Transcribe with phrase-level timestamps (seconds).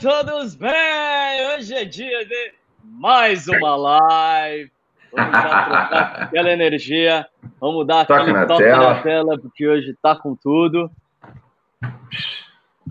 [0.00, 1.56] Todos bem?
[1.56, 2.52] Hoje é dia de
[2.84, 4.70] mais uma live.
[5.10, 7.28] Vamos já trocar aquela energia.
[7.58, 8.94] Vamos dar Toque aquele na toque tela.
[8.94, 10.88] na tela, porque hoje tá com tudo.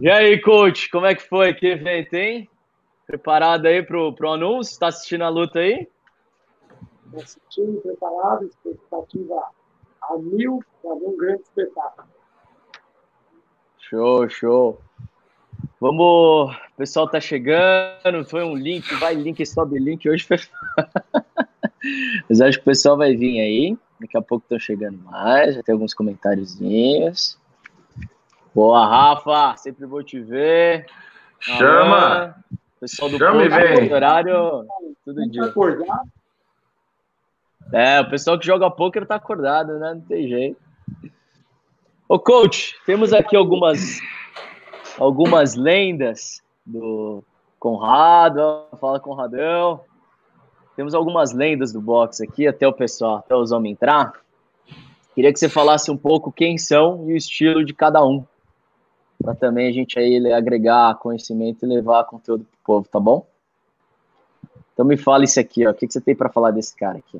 [0.01, 2.49] E aí, coach, como é que foi que evento, hein?
[3.05, 4.77] Preparado aí pro, pro anúncio?
[4.77, 5.87] Tá assistindo a luta aí?
[7.15, 9.43] assistindo, preparado, expectativa
[10.01, 12.07] a mil para um grande espetáculo.
[13.79, 14.86] Show, show.
[15.79, 20.37] Vamos, o pessoal tá chegando, foi um link, vai link, sobe link, hoje foi...
[22.29, 25.63] Mas acho que o pessoal vai vir aí, daqui a pouco estão chegando mais, já
[25.63, 27.37] tem alguns comentáriozinhos.
[28.53, 30.87] Boa, Rafa, sempre vou te ver.
[31.39, 31.95] Chama!
[31.97, 32.35] Alan,
[32.79, 33.91] Pessoal do Chama e vem.
[33.93, 34.65] horário,
[35.05, 35.43] todo Tá dia.
[35.45, 36.09] acordado,
[37.73, 39.93] É, o pessoal que joga poker tá acordado, né?
[39.93, 40.59] Não tem jeito.
[42.09, 43.99] Ô, coach, temos aqui algumas
[44.99, 47.23] algumas lendas do
[47.59, 49.81] Conrado, fala Conradão.
[50.75, 54.13] Temos algumas lendas do boxe aqui, até o pessoal, até os homens entrar.
[55.15, 58.23] Queria que você falasse um pouco quem são e o estilo de cada um.
[59.21, 63.25] Para também a gente aí agregar conhecimento e levar conteúdo pro povo, tá bom?
[64.73, 65.71] Então me fala isso aqui, ó.
[65.71, 67.19] O que que você tem para falar desse cara aqui?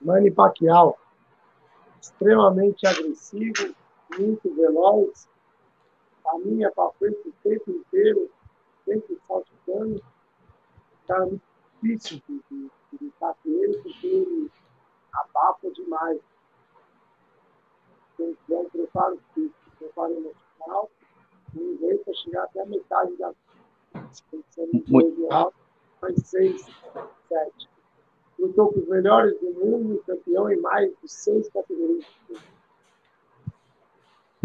[0.00, 0.96] Manny Pacquiao,
[2.00, 3.74] extremamente agressivo,
[4.18, 5.28] muito veloz,
[6.22, 8.30] caminha para frente o tempo inteiro,
[8.84, 10.02] sempre saltitando.
[11.06, 11.42] Cara, muito
[11.82, 14.50] difícil de, de, de lutar com ele, porque ele
[15.12, 16.20] abafa demais.
[18.16, 20.90] Tem que ter um preparo físico, um preparo emocional,
[21.54, 23.32] um jeito para chegar até a metade da
[24.30, 25.54] pensando em rounds,
[26.00, 26.66] mais seis,
[27.28, 27.68] sete.
[28.38, 32.04] Lutou com os melhores do mundo, campeão em mais de seis categorias.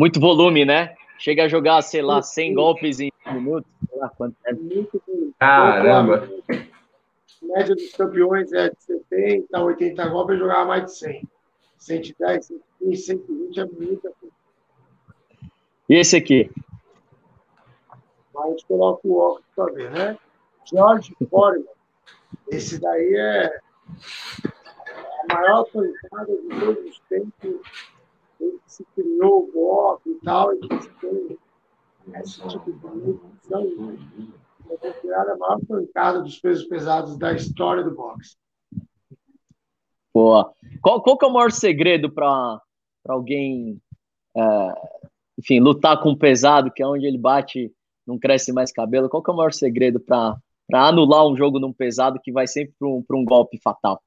[0.02, 0.96] Muito volume, né?
[1.20, 3.68] Chega a jogar, sei lá, 100 golpes em um minuto.
[3.88, 5.32] Sei lá quanto bom.
[5.38, 6.28] Caramba!
[6.50, 11.30] A média dos campeões é de 70 a 80 golpes, eu jogava mais de 100.
[11.78, 14.36] 110, 115, 120 é muita coisa.
[15.88, 16.50] E esse aqui?
[18.34, 20.18] Mas a gente coloca o óculos para ver, né?
[20.66, 21.64] George Foreman.
[22.50, 23.60] Esse daí é
[25.30, 27.62] a maior pancada de todos os tempos.
[28.41, 31.38] Ele que se criou o golpe e tal, e que tem
[32.19, 33.97] esse tipo de munição.
[34.69, 38.35] É considerada a maior pancada dos pesos pesados da história do boxe.
[40.13, 40.53] Boa.
[40.81, 42.62] Qual, qual que é o maior segredo para
[43.07, 43.79] alguém,
[44.35, 44.73] é,
[45.38, 47.72] enfim, lutar com pesado, que é onde ele bate,
[48.06, 49.09] não cresce mais cabelo?
[49.09, 50.38] Qual que é o maior segredo para
[50.73, 54.02] anular um jogo num pesado que vai sempre para um, pra um golpe fatal?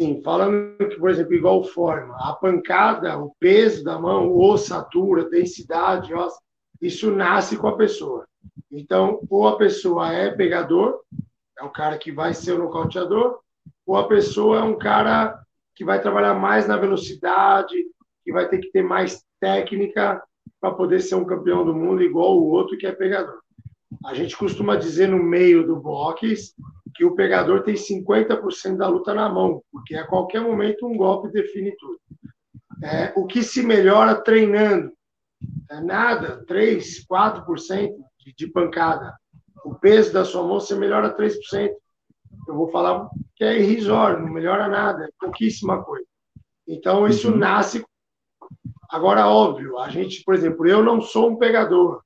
[0.00, 4.74] Sim, falando que, por exemplo, igual forma, a pancada, o peso da mão, o osso,
[4.74, 6.28] altura, densidade, ó,
[6.80, 8.26] isso nasce com a pessoa.
[8.70, 11.00] Então, ou a pessoa é pegador,
[11.58, 13.38] é o cara que vai ser o nocauteador,
[13.86, 15.40] ou a pessoa é um cara
[15.76, 17.76] que vai trabalhar mais na velocidade,
[18.24, 20.20] que vai ter que ter mais técnica
[20.60, 23.40] para poder ser um campeão do mundo igual o outro que é pegador.
[24.04, 26.52] A gente costuma dizer no meio do boxe
[26.94, 31.30] que o pegador tem 50% da luta na mão, porque a qualquer momento um golpe
[31.30, 31.98] define tudo.
[32.82, 34.92] É, o que se melhora treinando?
[35.70, 39.14] É nada, 3, 4% de, de pancada.
[39.64, 41.70] O peso da sua mão você melhora 3%.
[42.46, 46.06] Eu vou falar que é irrisório, não melhora nada, é pouquíssima coisa.
[46.66, 47.84] Então, isso nasce.
[48.90, 52.02] Agora, óbvio, a gente, por exemplo, eu não sou um pegador,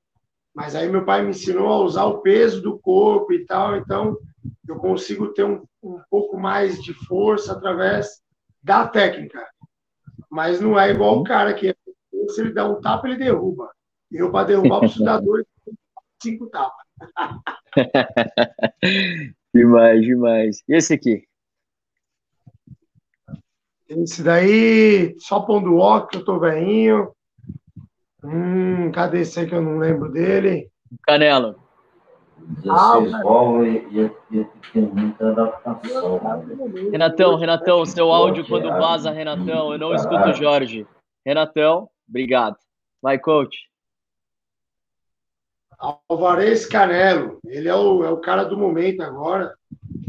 [0.53, 4.17] mas aí meu pai me ensinou a usar o peso do corpo e tal, então
[4.67, 8.21] eu consigo ter um, um pouco mais de força através
[8.61, 9.45] da técnica.
[10.29, 11.75] Mas não é igual o cara que
[12.29, 13.71] se ele dá um tapa, ele derruba.
[14.11, 15.45] Eu, para derrubar, preciso dar dois,
[16.21, 16.85] cinco tapas.
[19.53, 20.63] demais, demais.
[20.67, 21.27] E esse aqui?
[23.89, 27.11] Esse daí, só pondo óculos, que eu tô velhinho.
[28.23, 30.71] Hum, cadê esse aí que eu não lembro dele?
[31.05, 31.62] Canelo.
[32.47, 33.77] 16 bolas e,
[34.31, 36.21] e, e tem muita adaptação.
[36.21, 36.89] né?
[36.91, 40.87] Renatão, Renatão, seu áudio quando vaza, Renatão, eu não escuto o Jorge.
[41.25, 42.57] Renatão, obrigado.
[43.01, 43.57] Vai, coach.
[46.07, 49.53] Alvarez Canelo, ele é o, é o cara do momento agora,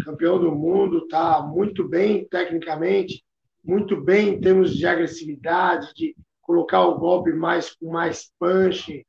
[0.05, 3.25] campeão do mundo, tá muito bem tecnicamente,
[3.65, 9.05] muito bem em termos de agressividade, de colocar o golpe mais com mais punch.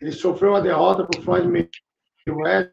[0.00, 1.48] Ele sofreu uma derrota para o Floyd
[2.26, 2.72] Mayweather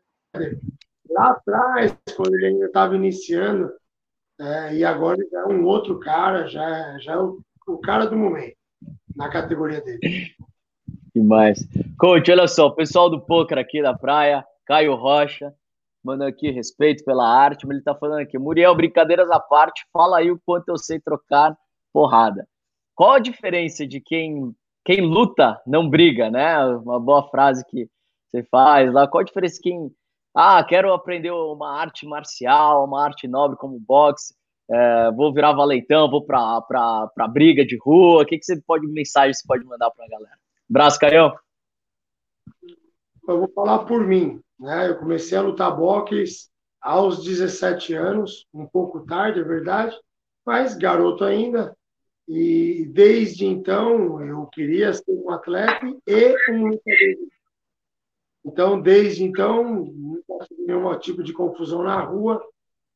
[1.09, 3.71] lá atrás, quando ele ainda estava iniciando,
[4.39, 8.15] é, e agora ele é um outro cara, já, já é o, o cara do
[8.15, 8.55] momento
[9.15, 9.99] na categoria dele.
[11.13, 11.67] Demais.
[11.97, 15.53] Coach, olha só, o pessoal do poker aqui da praia, Caio Rocha,
[16.03, 20.19] manda aqui respeito pela arte, mas ele tá falando aqui, Muriel, brincadeiras à parte, fala
[20.19, 21.57] aí o quanto eu sei trocar
[21.91, 22.47] porrada.
[22.95, 24.55] Qual a diferença de quem
[24.85, 26.57] quem luta não briga, né?
[26.65, 27.87] Uma boa frase que
[28.31, 29.07] você faz lá.
[29.07, 29.91] Qual a diferença de quem
[30.35, 34.33] ah, quero aprender uma arte marcial, uma arte nobre como boxe,
[34.69, 38.21] é, vou virar valentão, vou para pra briga de rua.
[38.21, 40.37] O que, que você pode, mensagem você pode mandar para a galera?
[40.69, 41.35] Braço, Caião.
[43.27, 44.39] Eu vou falar por mim.
[44.59, 44.89] Né?
[44.89, 46.47] Eu comecei a lutar boxe
[46.79, 49.97] aos 17 anos, um pouco tarde, é verdade,
[50.45, 51.75] mas garoto ainda.
[52.27, 57.29] E desde então eu queria ser um atleta e um lutador
[58.45, 62.41] então, desde então, não posso nenhum tipo de confusão na rua,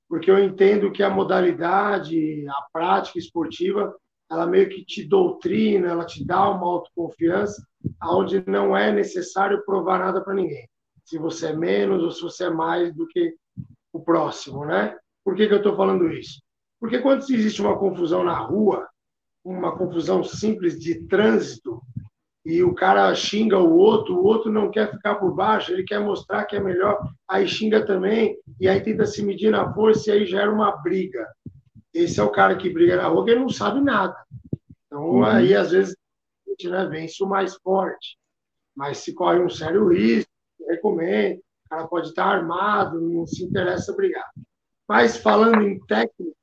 [0.08, 3.96] porque eu entendo que a modalidade, a prática esportiva,
[4.32, 7.66] ela meio que te doutrina, ela te dá uma autoconfiança,
[8.04, 10.68] onde não é necessário provar nada para ninguém.
[11.04, 13.36] Se você é menos ou se você é mais do que
[13.92, 14.98] o próximo, né?
[15.24, 16.42] Por que, que eu estou falando isso?
[16.80, 18.88] Porque quando existe uma confusão na rua,
[19.44, 21.82] uma confusão simples de trânsito,
[22.46, 26.00] e o cara xinga o outro, o outro não quer ficar por baixo, ele quer
[26.00, 30.14] mostrar que é melhor, aí xinga também, e aí tenta se medir na força, e
[30.14, 31.26] aí gera uma briga.
[31.94, 34.16] Esse é o cara que briga na rua, que ele não sabe nada.
[34.88, 35.24] Então, uhum.
[35.24, 35.96] aí, às vezes,
[36.46, 38.18] a gente né, vence o mais forte.
[38.76, 40.30] Mas se corre um sério risco,
[40.68, 44.30] recomendo, o cara pode estar armado, não se interessa brigar.
[44.88, 46.36] Mas, falando em técnica,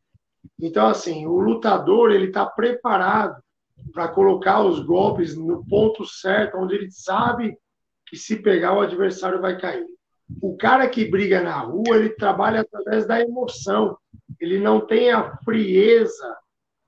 [0.59, 3.43] então, assim, o lutador, ele está preparado
[3.93, 7.57] para colocar os golpes no ponto certo, onde ele sabe
[8.07, 9.87] que se pegar o adversário vai cair.
[10.41, 13.97] O cara que briga na rua, ele trabalha através da emoção.
[14.39, 16.37] Ele não tem a frieza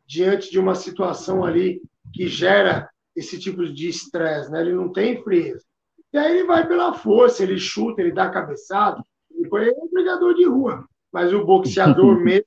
[0.07, 1.81] diante de uma situação ali
[2.13, 4.61] que gera esse tipo de estresse, né?
[4.61, 5.65] Ele não tem frieza.
[6.13, 9.89] E aí ele vai pela força, ele chuta, ele dá cabeçada, depois ele é um
[9.91, 10.87] brigador de rua.
[11.11, 12.47] Mas o boxeador mesmo,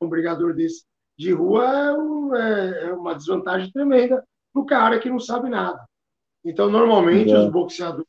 [0.00, 0.84] um brigador desse,
[1.16, 5.48] de rua é, um, é, é uma desvantagem tremenda para o cara que não sabe
[5.48, 5.84] nada.
[6.44, 7.38] Então, normalmente, é.
[7.38, 8.06] os boxeadores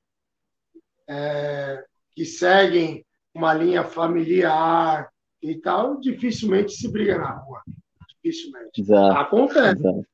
[1.08, 1.84] é,
[2.16, 5.10] que seguem uma linha familiar
[5.42, 7.62] e tal, dificilmente se briga na rua.
[8.24, 8.82] Dificilmente.
[8.82, 9.20] Exato.
[9.20, 9.82] Acontece.
[9.82, 10.06] Exato.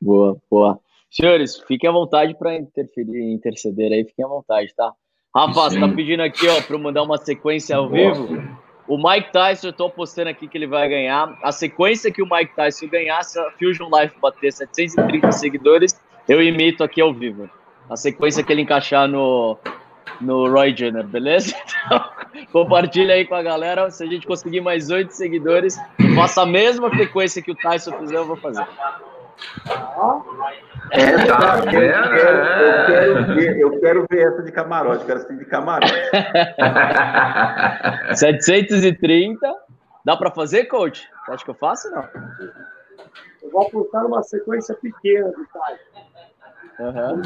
[0.00, 0.80] Boa, boa.
[1.10, 4.92] Senhores, fiquem à vontade para interferir, interceder aí, fiquem à vontade, tá?
[5.34, 8.28] Rafa, você tá pedindo aqui, ó, para mandar uma sequência ao vivo.
[8.86, 11.38] O Mike Tyson, eu tô apostando aqui que ele vai ganhar.
[11.42, 16.42] A sequência que o Mike Tyson ganhar, se a Fusion Life bater 730 seguidores, eu
[16.42, 17.48] imito aqui ao vivo.
[17.88, 19.56] A sequência que ele encaixar no,
[20.20, 21.54] no Roy Jenner, beleza?
[21.84, 23.90] Então, compartilha aí com a galera.
[23.90, 25.76] Se a gente conseguir mais oito seguidores,
[26.14, 28.66] faça a mesma frequência que o Tyson fizer, eu vou fazer.
[30.92, 31.76] É, tá vendo?
[31.76, 35.92] Eu quero, ver, eu quero ver essa de camarote, quero ser de camarote.
[38.14, 39.40] 730.
[40.04, 41.08] Dá para fazer, coach?
[41.24, 42.06] Você acha que eu faço não?
[43.42, 45.46] Eu vou apontar uma sequência pequena do
[46.78, 47.22] Uhum.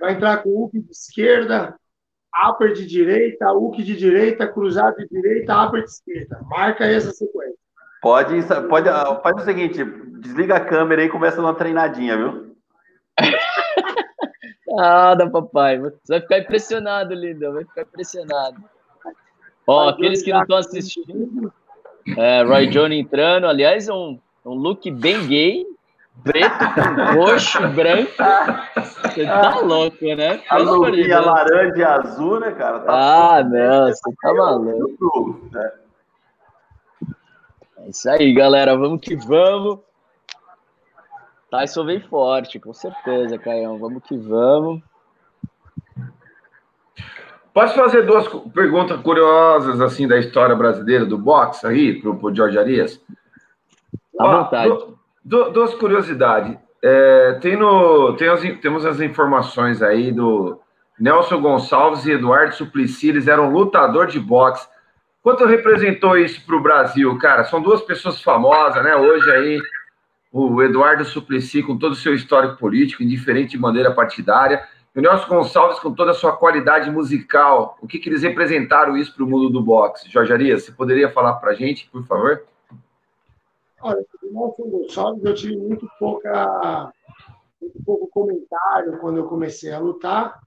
[0.00, 1.74] Vai entrar com hook de esquerda,
[2.48, 6.40] upper de direita, hook de direita, cruzado de direita, upper de esquerda.
[6.42, 7.56] Marca essa sequência.
[8.02, 8.88] Pode, pode,
[9.22, 9.84] faz o seguinte,
[10.20, 12.56] desliga a câmera e começa uma treinadinha, viu?
[14.68, 15.78] Nada, papai.
[15.78, 17.50] Você vai ficar impressionado, Linda.
[17.52, 18.62] Vai ficar impressionado.
[19.66, 21.52] Ó, aqueles que não estão assistindo.
[22.16, 23.46] É, Roy Johnny entrando.
[23.46, 25.66] Aliás, é um, um look bem gay.
[26.22, 28.12] Preto com roxo, branco.
[29.02, 30.42] Você tá louco, né?
[30.50, 32.80] A luvinha laranja e azul, né, cara?
[32.80, 33.86] Tá ah, não.
[33.86, 35.48] Você tá maluco.
[35.52, 35.72] Né?
[37.78, 38.76] É isso aí, galera.
[38.76, 39.78] Vamos que vamos.
[41.50, 43.78] Tyson vem forte, com certeza, Caião.
[43.78, 44.82] Vamos que vamos.
[47.52, 52.58] Posso fazer duas perguntas curiosas assim da história brasileira do boxe aí pro, pro Jorge
[52.58, 53.00] Arias?
[54.18, 54.78] À vontade.
[55.24, 56.56] Du, duas curiosidades.
[56.82, 60.60] É, tem no, tem as, temos as informações aí do
[60.98, 64.68] Nelson Gonçalves e Eduardo Suplicy, eles eram lutador de boxe.
[65.22, 67.44] Quanto representou isso para o Brasil, cara?
[67.44, 68.94] São duas pessoas famosas, né?
[68.94, 69.60] Hoje aí,
[70.30, 74.62] o Eduardo Suplicy, com todo o seu histórico político, indiferente de maneira partidária,
[74.94, 77.78] e o Nelson Gonçalves, com toda a sua qualidade musical.
[77.80, 80.10] O que, que eles representaram isso para o mundo do boxe?
[80.10, 82.44] Jorge Arias, você poderia falar para a gente, por favor?
[83.80, 86.92] Olha, o Nelson Gonçalves, eu tive muito pouca
[87.60, 90.40] muito pouco comentário quando eu comecei a lutar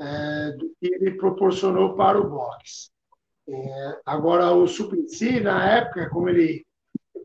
[0.00, 2.90] é, do que ele proporcionou para o boxe.
[3.48, 6.64] É, agora, o Suplicy, na época, como ele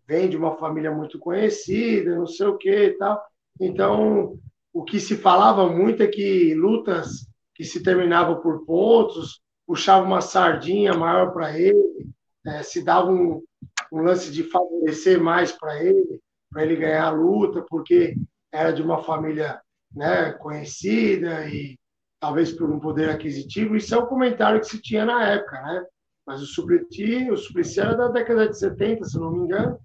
[0.07, 3.21] vem de uma família muito conhecida, não sei o que e tal,
[3.59, 4.39] Então,
[4.73, 10.21] o que se falava muito é que lutas que se terminavam por pontos, puxava uma
[10.21, 12.07] sardinha maior para ele,
[12.45, 13.43] é, se dava um,
[13.91, 18.15] um, lance de favorecer mais para ele, para ele ganhar a luta, porque
[18.51, 19.59] era de uma família
[19.93, 21.77] né, conhecida e
[22.19, 23.75] talvez por um poder aquisitivo.
[23.75, 25.85] Isso é o comentário que se tinha na época, né?
[26.25, 29.79] Mas o Suplicy, o Suplicy era da década de 70, se não me engano.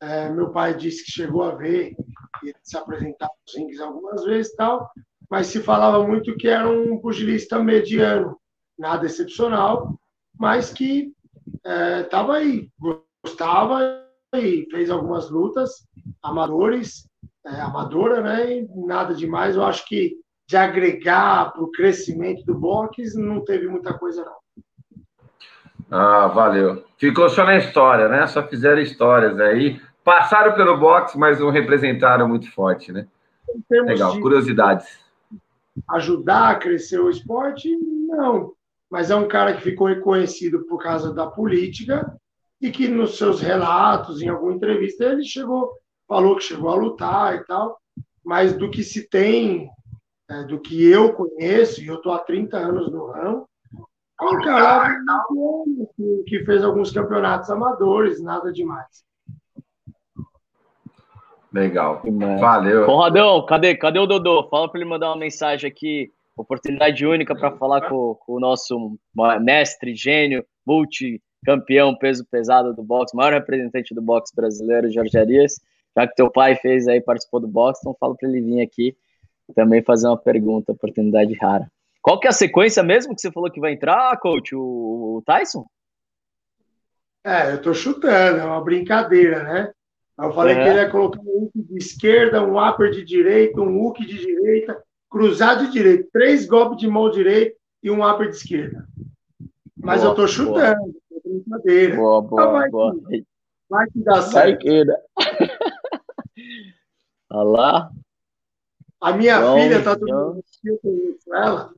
[0.00, 1.94] É, meu pai disse que chegou a ver
[2.44, 4.90] e se apresentar nos rings algumas vezes tal,
[5.30, 8.38] mas se falava muito que era um pugilista mediano,
[8.78, 9.98] nada excepcional,
[10.38, 11.12] mas que
[12.02, 12.70] estava é, aí,
[13.24, 15.86] gostava e fez algumas lutas
[16.22, 17.08] amadores,
[17.46, 18.58] é, amadora, né?
[18.58, 19.56] E nada demais.
[19.56, 24.43] Eu acho que de agregar para o crescimento do boxe não teve muita coisa não.
[25.96, 26.84] Ah, valeu.
[26.98, 28.26] Ficou só na história, né?
[28.26, 29.80] Só fizeram histórias aí.
[30.02, 33.06] Passaram pelo boxe, mas não representaram muito forte, né?
[33.70, 34.88] Legal, curiosidades.
[35.90, 37.70] Ajudar a crescer o esporte?
[38.08, 38.54] Não.
[38.90, 42.12] Mas é um cara que ficou reconhecido por causa da política
[42.60, 45.70] e que nos seus relatos, em alguma entrevista, ele chegou,
[46.08, 47.78] falou que chegou a lutar e tal.
[48.24, 49.70] Mas do que se tem,
[50.28, 53.48] é, do que eu conheço, e eu estou há 30 anos no ramo,
[54.24, 55.00] um cara
[56.26, 59.04] que fez alguns campeonatos amadores, nada demais.
[61.52, 62.02] Legal.
[62.40, 62.84] Valeu.
[62.84, 64.48] Conradão, cadê, cadê o Dodô?
[64.48, 66.12] Fala para ele mandar uma mensagem aqui.
[66.36, 68.98] Oportunidade única para falar com, com, o nosso
[69.40, 75.60] mestre, gênio, multicampeão peso pesado do boxe, maior representante do boxe brasileiro, Jorge Arias.
[75.96, 78.96] Já que teu pai fez aí, participou do boxe, então fala para ele vir aqui
[79.54, 81.70] também fazer uma pergunta, oportunidade rara.
[82.04, 84.54] Qual que é a sequência mesmo que você falou que vai entrar, coach?
[84.54, 85.64] O, Tyson?
[87.24, 89.72] É, eu tô chutando, é uma brincadeira, né?
[90.18, 93.80] Eu falei que ele ia colocar um hook de esquerda, um upper de direita, um
[93.80, 98.36] hook de direita, cruzado de direita, três golpes de mão direita e um upper de
[98.36, 98.86] esquerda.
[99.74, 100.92] Mas boa, eu tô chutando, boa.
[101.10, 101.96] é brincadeira.
[101.96, 103.00] Boa, boa, vai, boa.
[103.08, 103.24] Que,
[103.66, 104.66] vai que dá certo.
[107.32, 107.90] Olha lá.
[109.00, 110.44] A minha Bom, filha tá tudo
[111.32, 111.72] ela.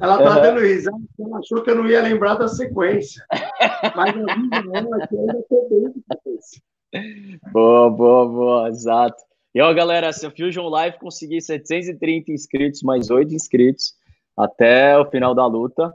[0.00, 0.42] Ela tá uhum.
[0.42, 3.24] dando risada, ela achou que eu não ia lembrar da sequência.
[3.96, 6.60] Mas vida dela que ainda bem de cabeça.
[7.52, 9.16] Boa, boa, boa, exato.
[9.54, 13.94] E ó, galera, se a Fusion Live conseguir 730 inscritos, mais 8 inscritos,
[14.36, 15.88] até o final da luta,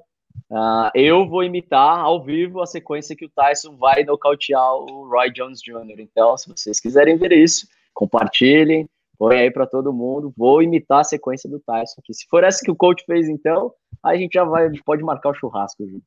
[0.52, 5.32] uh, eu vou imitar ao vivo a sequência que o Tyson vai nocautear o Roy
[5.32, 6.00] Jones Jr.
[6.00, 8.88] Então, se vocês quiserem ver isso, compartilhem,
[9.24, 10.34] põe aí para todo mundo.
[10.36, 12.14] Vou imitar a sequência do Tyson aqui.
[12.14, 15.34] Se for essa que o coach fez, então, a gente já vai, pode marcar o
[15.34, 16.06] churrasco junto.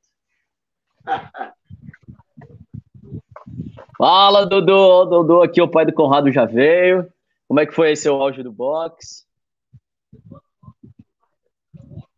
[3.96, 5.06] Fala, Dodô.
[5.06, 7.10] Dodô aqui, o pai do Conrado já veio.
[7.48, 9.24] Como é que foi aí seu auge do boxe?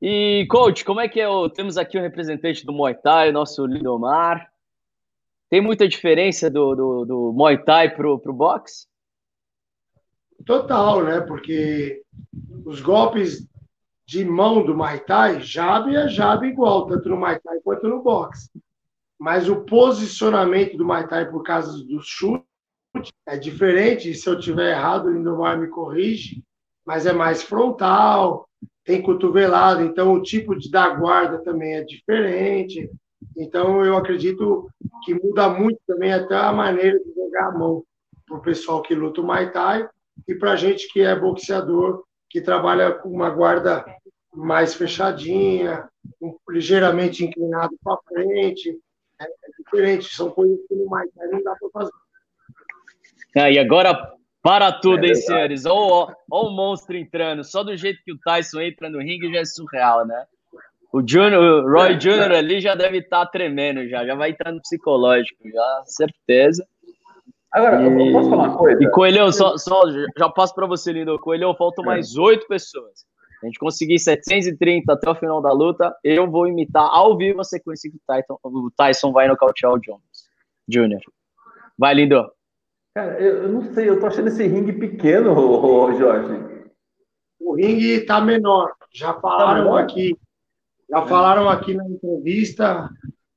[0.02, 1.48] E, coach, como é que é o...
[1.48, 4.50] Temos aqui o representante do Muay Thai, o nosso Lindomar.
[5.48, 8.88] Tem muita diferença do, do, do Muay Thai pro, pro boxe?
[10.48, 11.20] Total, né?
[11.20, 12.02] Porque
[12.64, 13.46] os golpes
[14.04, 18.02] de mão do Muay Thai, jab é jab igual, tanto no Muay Thai quanto no
[18.02, 18.50] boxe
[19.18, 22.44] mas o posicionamento do Muay Thai por causa do chute
[23.26, 24.14] é diferente.
[24.14, 26.42] Se eu tiver errado, o Lindomar me corrige,
[26.86, 28.48] mas é mais frontal,
[28.84, 32.88] tem cotovelado, então o tipo de da guarda também é diferente.
[33.36, 34.70] Então eu acredito
[35.04, 37.82] que muda muito também até a maneira de jogar a mão
[38.26, 39.88] para o pessoal que luta o Muay Thai
[40.26, 43.84] e para a gente que é boxeador, que trabalha com uma guarda
[44.34, 45.88] mais fechadinha,
[46.48, 48.78] ligeiramente inclinado para frente,
[49.20, 49.26] é,
[49.58, 51.92] diferente, são coisas que no mais não dá para fazer.
[53.37, 55.64] Ah, e agora, para tudo, é hein, senhores?
[55.66, 57.44] Olha o monstro entrando.
[57.44, 60.25] Só do jeito que o Tyson entra no ringue já é surreal, né?
[60.92, 62.32] O, Junior, o Roy é, Jr.
[62.32, 66.66] ali já deve estar tá tremendo, já, já vai entrar no psicológico, já, certeza.
[67.52, 68.12] Agora, e...
[68.12, 68.82] posso falar uma coisa?
[68.82, 69.82] E Coelhão, só, só
[70.16, 71.18] já passo para você, Lindo.
[71.18, 73.06] Coelhão, faltam mais oito pessoas
[73.42, 77.44] a gente conseguir 730 até o final da luta, eu vou imitar ao vivo a
[77.44, 80.28] sequência que o Tyson, o Tyson vai nocautear o Jones
[80.68, 81.00] Jr.
[81.78, 82.30] Vai, lindo.
[82.94, 86.32] Cara, eu, eu, não sei, eu tô achando esse ringue pequeno, ô, Jorge.
[87.40, 88.72] O ringue tá menor.
[88.92, 90.16] Já falaram tá aqui,
[90.90, 92.90] já falaram aqui na entrevista,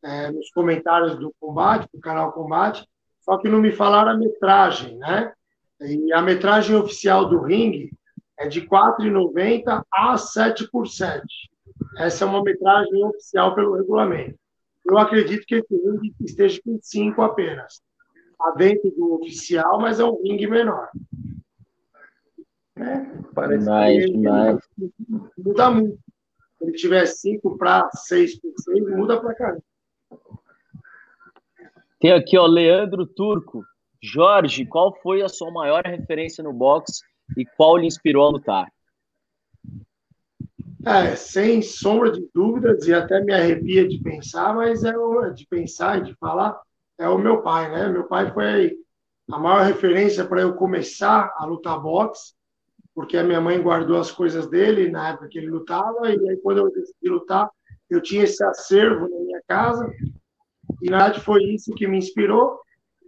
[0.04, 2.88] é, nos comentários do combate, do canal Combate,
[3.22, 5.34] só que não me falaram a metragem, né?
[5.80, 7.92] E a metragem oficial do ringue
[8.38, 11.24] é de 4,90 a 7 por 7.
[11.98, 14.38] Essa é uma metragem oficial pelo regulamento.
[14.86, 17.82] Eu acredito que esse ringue esteja com 5 apenas.
[18.32, 20.90] Está dentro do oficial, mas é um ringue menor.
[22.76, 23.24] Né?
[23.34, 26.00] Parece Demais, que ele muda muito.
[26.58, 29.64] Se ele tiver 5 para 6 por 6, muda pra caramba.
[32.02, 33.64] Tem aqui, ó, Leandro Turco.
[34.02, 37.04] Jorge, qual foi a sua maior referência no boxe
[37.38, 38.74] e qual lhe inspirou a lutar?
[40.84, 45.46] É, sem sombra de dúvidas, e até me arrepia de pensar, mas é o, de
[45.46, 46.60] pensar e de falar,
[46.98, 47.88] é o meu pai, né?
[47.88, 48.76] Meu pai foi
[49.32, 52.34] a maior referência para eu começar a lutar boxe,
[52.96, 56.38] porque a minha mãe guardou as coisas dele na época que ele lutava, e aí
[56.38, 57.48] quando eu decidi lutar,
[57.88, 59.88] eu tinha esse acervo na minha casa,
[60.82, 62.60] e na verdade foi isso que me inspirou.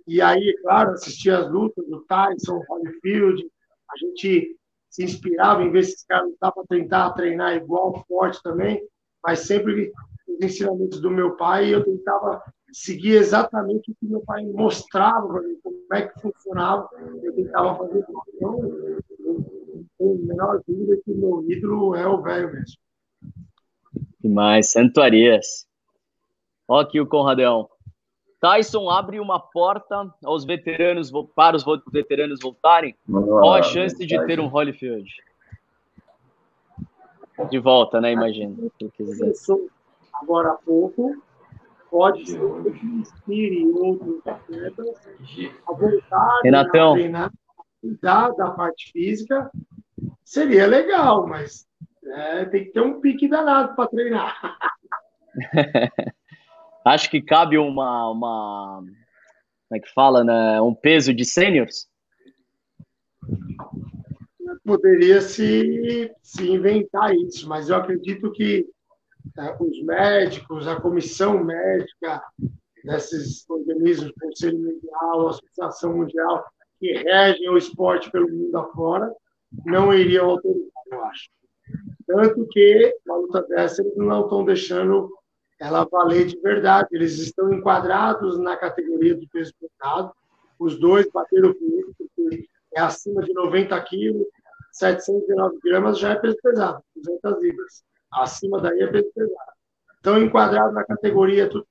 [0.06, 3.46] E aí, claro, assisti as lutas do Tyson, Holyfield,
[3.90, 4.58] a gente
[4.90, 8.82] se inspirava em ver esses caras lutar para tentar treinar igual, forte também,
[9.24, 9.92] mas sempre
[10.28, 15.42] os ensinamentos do meu pai, eu tentava seguir exatamente o que meu pai mostrava para
[15.42, 16.90] mim, como é que funcionava,
[17.24, 18.06] eu tentava fazer.
[18.36, 18.60] Então,
[20.00, 22.78] a menor dúvida que o meu ídolo é o velho mesmo.
[24.20, 25.68] Demais, Santo Arias.
[26.68, 27.70] Ó aqui o Conradão.
[28.40, 32.96] Tyson abre uma porta aos veteranos para os veteranos voltarem.
[33.10, 35.10] Qual a chance de ter um Holyfield?
[37.50, 38.12] De volta, né?
[38.12, 38.56] Imagina.
[40.14, 41.16] Agora há pouco.
[41.90, 42.40] Pode ser
[42.74, 45.08] que inspire outros atletas
[45.68, 46.92] a voltar Renatão.
[46.92, 47.32] a treinar,
[47.80, 49.52] cuidar da parte física.
[50.26, 51.68] Seria legal, mas
[52.04, 54.58] é, tem que ter um pique danado para treinar.
[56.86, 58.84] Acho que cabe uma, uma.
[59.68, 60.62] Como é que fala, né?
[60.62, 61.88] Um peso de sêniors?
[64.66, 68.66] Poderia se, se inventar isso, mas eu acredito que
[69.38, 72.22] é, os médicos, a comissão médica
[72.84, 76.44] desses organismos, Conselho Mundial, Associação Mundial,
[76.80, 79.12] que regem o esporte pelo mundo afora,
[79.66, 81.30] não iriam autorizar, eu acho.
[82.06, 85.10] Tanto que, uma luta dessa, eles não estão deixando
[85.60, 86.90] ela valer de verdade.
[86.92, 90.12] Eles estão enquadrados na categoria do peso pesado.
[90.60, 94.26] Os dois bateram comigo, porque é acima de 90 quilos,
[94.72, 97.84] 709 gramas já é peso pesado, 200 libras.
[98.12, 99.54] Acima daí é peso pesado.
[99.96, 101.66] Estão enquadrados na categoria, tudo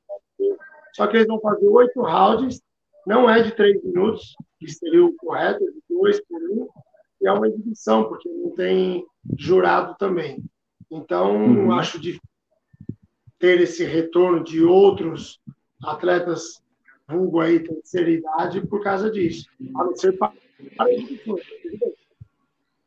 [0.92, 2.60] só que eles vão fazer oito rounds,
[3.06, 6.68] não é de três minutos, que seria o correto, é de dois por um,
[7.20, 9.04] e é uma exibição, porque não tem
[9.38, 10.44] jurado também.
[10.90, 11.72] Então, uhum.
[11.72, 12.20] acho difícil
[13.42, 15.40] ter esse retorno de outros
[15.82, 16.62] atletas
[17.08, 20.32] vulgo aí terceira idade por causa disso, a não ser para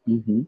[0.07, 0.47] uhum.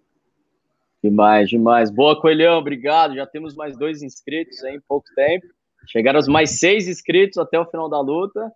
[1.04, 1.91] Demais, demais.
[1.91, 3.15] Boa, Coelhão, obrigado.
[3.15, 5.46] Já temos mais dois inscritos aí em pouco tempo.
[5.88, 8.50] Chegaram os mais seis inscritos até o final da luta.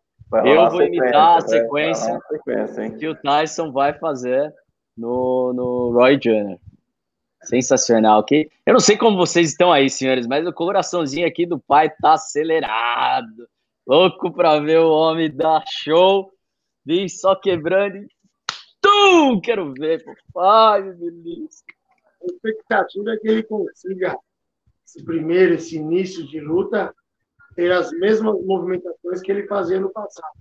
[0.46, 4.54] Eu vou imitar a sequência, a sequência que o Tyson vai fazer
[4.98, 6.58] no, no Roy Joyner.
[7.44, 8.50] Sensacional, ok?
[8.66, 12.14] Eu não sei como vocês estão aí, senhores, mas o coraçãozinho aqui do pai tá
[12.14, 13.48] acelerado.
[13.86, 16.32] Louco para ver o homem dar show.
[16.86, 18.08] Vim só quebrando e...
[18.80, 19.40] Tum!
[19.42, 21.64] Quero ver, papai, beleza.
[22.22, 24.18] A expectativa é que ele consiga,
[24.86, 26.94] esse primeiro, esse início de luta,
[27.56, 30.34] ter as mesmas movimentações que ele fazia no passado.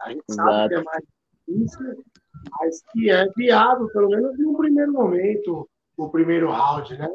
[0.00, 0.50] A gente Exato.
[0.50, 1.04] sabe que é mais
[1.48, 2.04] difícil,
[2.60, 7.08] mas que é viável, pelo menos em um primeiro momento o primeiro round, né?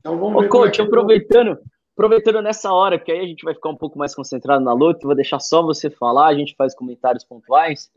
[0.00, 0.48] Então vamos Ô, ver.
[0.48, 1.58] Coach, é aproveitando,
[1.94, 5.06] aproveitando nessa hora, que aí a gente vai ficar um pouco mais concentrado na luta,
[5.06, 7.90] vou deixar só você falar, a gente faz comentários pontuais.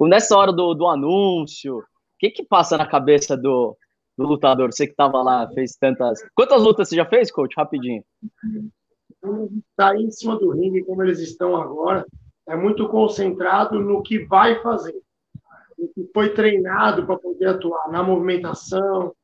[0.00, 1.84] Nessa hora do, do anúncio, o
[2.18, 3.76] que que passa na cabeça do,
[4.16, 4.72] do lutador?
[4.72, 6.20] Você que estava lá, fez tantas.
[6.34, 7.54] Quantas lutas você já fez, coach?
[7.56, 8.02] Rapidinho.
[9.70, 12.04] Está em cima do ringue, como eles estão agora,
[12.48, 15.00] é muito concentrado no que vai fazer.
[15.78, 19.14] O que foi treinado para poder atuar na movimentação,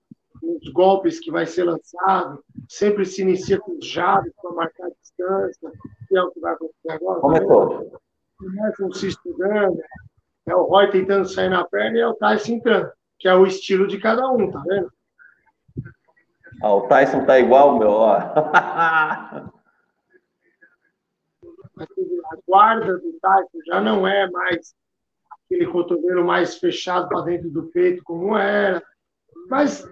[0.42, 5.72] nos golpes que vai ser lançado, sempre se inicia com javes para marcar a distância,
[6.08, 7.20] que é o que vai acontecer agora.
[7.20, 8.00] Começou.
[8.38, 9.80] Começam se estudando,
[10.46, 13.46] é o Roy tentando sair na perna e é o Tyson entrando, que é o
[13.46, 14.92] estilo de cada um, tá vendo?
[16.62, 18.16] Ah, o Tyson tá igual, meu, ó.
[18.16, 19.50] a
[22.46, 24.74] guarda do Tyson já não é mais
[25.44, 28.82] aquele cotovelo mais fechado para dentro do peito como era,
[29.48, 29.88] mas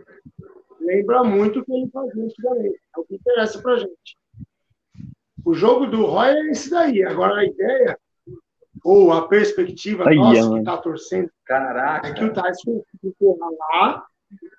[0.87, 2.81] lembra muito o que ele fazia antigamente.
[2.97, 4.17] É o que interessa para gente.
[5.45, 7.03] O jogo do Roy é esse daí.
[7.03, 7.99] Agora a ideia,
[8.85, 12.09] ou a perspectiva Ai, nossa que está torcendo, Caraca.
[12.09, 14.07] é que o Tyson consiga lá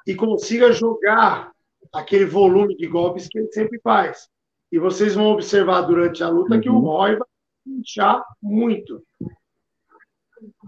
[0.05, 1.51] e consiga jogar
[1.93, 4.29] aquele volume de golpes que ele sempre faz.
[4.71, 6.61] E vocês vão observar durante a luta uhum.
[6.61, 6.81] que o uhum.
[6.81, 7.27] Roy vai
[7.65, 9.03] inchar muito.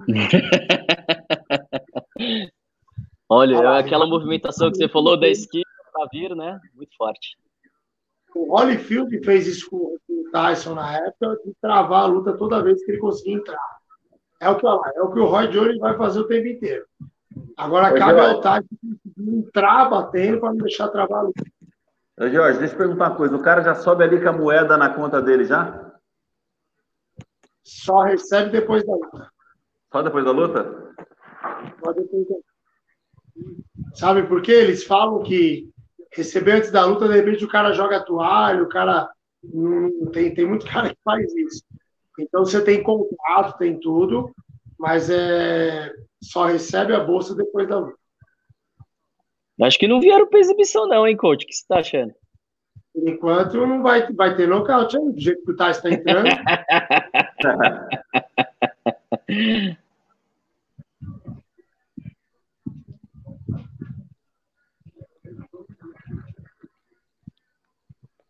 [3.30, 5.64] Olha, aquela movimentação que você falou da esquina
[5.94, 6.60] para vir, né?
[6.74, 7.38] Muito forte.
[8.36, 9.78] O Holyfield fez isso com
[10.10, 13.80] o Tyson na época, de travar a luta toda vez que ele conseguia entrar.
[14.40, 16.86] É o que, é o, que o Roy Jones vai fazer o tempo inteiro.
[17.56, 18.68] Agora Oi, cabe ao Tyson
[19.18, 21.44] entrar batendo para não deixar travar a luta.
[22.20, 23.36] Ô, Jorge, deixa eu perguntar uma coisa.
[23.36, 25.94] O cara já sobe ali com a moeda na conta dele já?
[27.64, 29.32] Só recebe depois da luta.
[29.92, 30.94] Só depois da luta?
[31.84, 32.49] Só depois da luta.
[33.94, 34.52] Sabe por quê?
[34.52, 35.70] Eles falam que
[36.14, 39.10] receber antes da luta, de repente o cara joga toalha, o cara.
[40.12, 41.64] Tem, tem muito cara que faz isso.
[42.20, 44.34] Então você tem contrato, tem tudo,
[44.78, 47.98] mas é, só recebe a bolsa depois da luta.
[49.62, 51.44] Acho que não vieram para exibição, não, hein, coach?
[51.44, 52.14] O que você está achando?
[52.94, 56.30] Por enquanto não vai, vai ter nocaute do jeito que o Tais está entrando.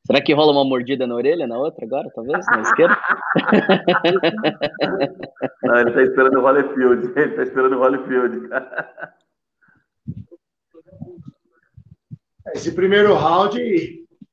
[0.09, 2.43] Será que rola uma mordida na orelha na outra agora, talvez?
[2.47, 2.97] Na esquerda?
[5.61, 7.13] Não, ele tá esperando o Holyfield.
[7.15, 8.49] Ele tá esperando o Holyfield.
[12.55, 13.59] Esse primeiro round,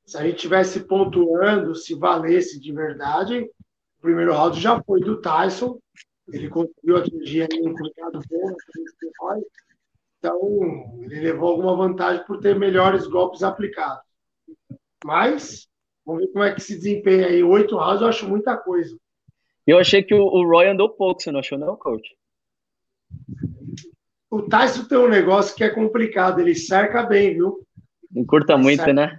[0.07, 3.43] se a gente tivesse pontuando, se valesse de verdade,
[3.99, 5.79] o primeiro round já foi do Tyson.
[6.33, 8.57] Ele conseguiu atingir ali um cuidado bom,
[10.19, 10.41] então
[11.03, 14.06] ele levou alguma vantagem por ter melhores golpes aplicados.
[15.05, 15.69] Mas,
[16.05, 17.43] vamos ver como é que se desempenha aí.
[17.43, 18.97] Oito rounds eu acho muita coisa.
[19.67, 22.17] Eu achei que o, o Roy andou pouco, você não achou, não, coach?
[24.31, 27.67] O Tyson tem um negócio que é complicado, ele cerca bem, viu?
[28.15, 28.93] Encurta ele muito, cerca...
[28.93, 29.19] né?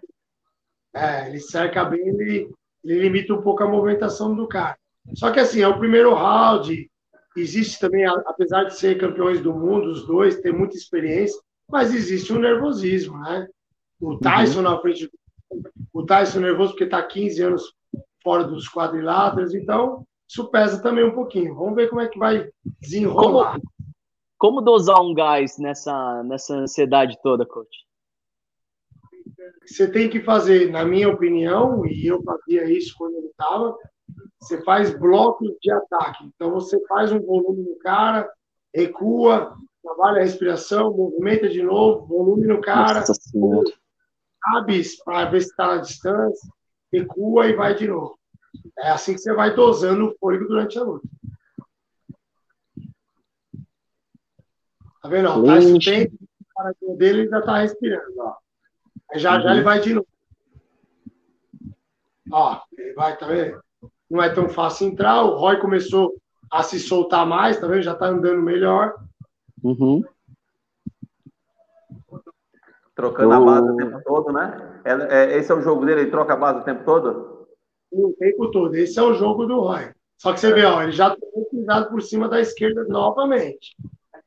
[0.94, 2.50] É, ele cerca bem, ele,
[2.84, 4.78] ele limita um pouco a movimentação do cara.
[5.16, 6.90] Só que assim, é o primeiro round,
[7.36, 12.32] existe também, apesar de ser campeões do mundo, os dois, ter muita experiência, mas existe
[12.32, 13.48] um nervosismo, né?
[14.00, 14.63] O Tyson uhum.
[14.63, 15.12] na frente do
[15.94, 17.74] o Tyson nervoso porque está 15 anos
[18.24, 21.56] fora dos quadriláteros, então isso pesa também um pouquinho.
[21.56, 22.50] Vamos ver como é que vai
[22.82, 23.54] desenrolar.
[23.54, 23.64] Como,
[24.38, 27.88] como dosar um gás nessa, nessa ansiedade toda, coach?
[29.66, 33.78] Você tem que fazer, na minha opinião, e eu fazia isso quando ele estava,
[34.40, 36.26] você faz blocos de ataque.
[36.36, 38.30] Então você faz um volume no cara,
[38.74, 43.04] recua, trabalha a respiração, movimenta de novo, volume no cara,
[44.56, 46.50] abre para ver se está na distância,
[46.92, 48.18] recua e vai de novo.
[48.80, 51.08] É assim que você vai dosando o fôlego durante a luta.
[55.02, 55.30] Tá vendo?
[55.30, 56.18] Ó, tá suspenso,
[56.82, 58.14] o dele ele já tá respirando.
[58.20, 58.36] Ó.
[59.12, 59.42] Aí já uhum.
[59.42, 60.08] já ele vai de novo.
[62.32, 63.62] Ó, ele vai, tá vendo?
[64.10, 65.24] Não é tão fácil entrar.
[65.24, 66.16] O Roy começou
[66.52, 67.84] a se soltar mais, tá vendo?
[67.84, 68.96] Já tá andando melhor.
[69.64, 70.04] Uhum.
[72.98, 74.82] Trocando a base o tempo todo, né?
[74.84, 77.48] É, é, esse é o jogo dele, ele troca a base o tempo todo?
[77.92, 78.74] O tempo todo.
[78.74, 79.92] Esse é o jogo do Roy.
[80.18, 83.76] Só que você vê, ó, ele já tomou cuidado por cima da esquerda novamente.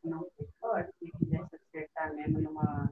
[0.05, 0.25] Não
[0.61, 2.89] pode, se quisesse acertar mesmo numa,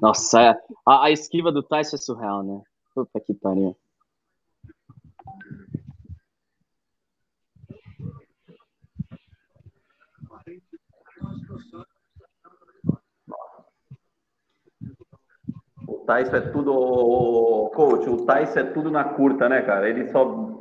[0.00, 0.50] Nossa, é,
[0.86, 2.62] a, a, esquiva do Tyson é surreal, né?
[2.94, 3.76] Puta que pariu.
[15.86, 19.88] O Tyson é tudo, coach, o Tyson é tudo na curta, né, cara?
[19.88, 20.54] Ele só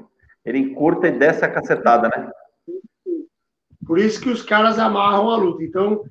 [0.45, 2.31] ele encurta e desce a cacetada, né?
[3.86, 5.63] Por isso que os caras amarram a luta.
[5.63, 6.03] Então,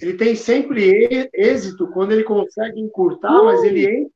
[0.00, 4.12] ele tem sempre êxito quando ele consegue encurtar, mas ele entra.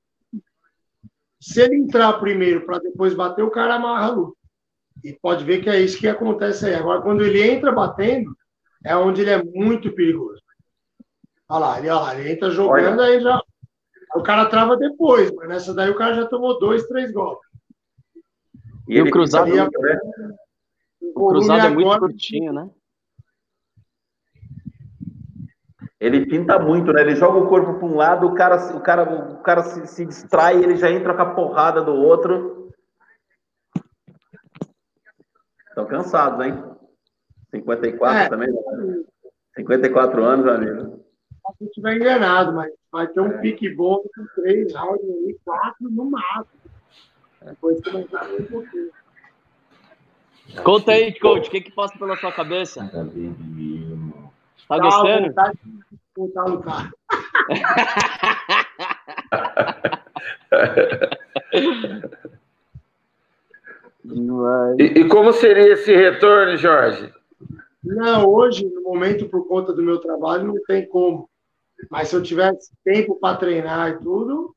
[1.41, 4.37] Se ele entrar primeiro para depois bater, o cara amarra a luta.
[5.03, 6.75] E pode ver que é isso que acontece aí.
[6.75, 8.35] Agora, quando ele entra batendo,
[8.85, 10.43] é onde ele é muito perigoso.
[11.49, 13.05] Olha lá, ele, olha lá, ele entra jogando, Olha.
[13.05, 13.41] aí já.
[14.15, 17.49] O cara trava depois, mas nessa daí o cara já tomou dois, três golpes.
[18.87, 19.69] E, e o cruzado, é,
[21.15, 22.01] o cruzado é muito agora...
[22.01, 22.71] curtinho, né?
[25.99, 27.01] Ele pinta muito, né?
[27.01, 30.05] Ele joga o corpo para um lado, o cara, o cara, o cara se, se
[30.05, 32.73] distrai, ele já entra com a porrada do outro.
[35.71, 36.74] Estão cansados, hein?
[37.55, 38.29] 54 é.
[38.29, 38.49] também.
[39.57, 40.27] 54 né?
[40.27, 41.05] anos, amigo.
[41.59, 43.39] Se estiver enganado, mas vai ter um é.
[43.39, 46.61] pique bom com três rounds ali, quatro no máximo.
[47.45, 48.03] Depois vai
[48.41, 48.91] um pouquinho.
[50.63, 52.91] Conta aí, coach, o que que passa pela sua cabeça?
[54.69, 55.29] Tá gostando?
[55.29, 56.91] Vontade de voltar a lutar.
[64.79, 67.13] e, e como seria esse retorno, Jorge?
[67.85, 71.29] Não, hoje, no momento, por conta do meu trabalho, não tem como.
[71.91, 74.55] Mas se eu tivesse tempo para treinar e tudo,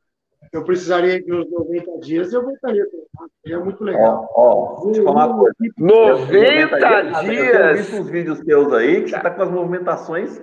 [0.53, 3.29] eu precisaria que nos 90 dias eu voltaria a treinar.
[3.41, 4.29] Seria muito legal.
[4.33, 5.55] Ó, eu falar uma coisa.
[5.77, 7.77] 90 Eu tenho dias!
[7.79, 10.41] visto uns vídeos teus aí que você tá com as movimentações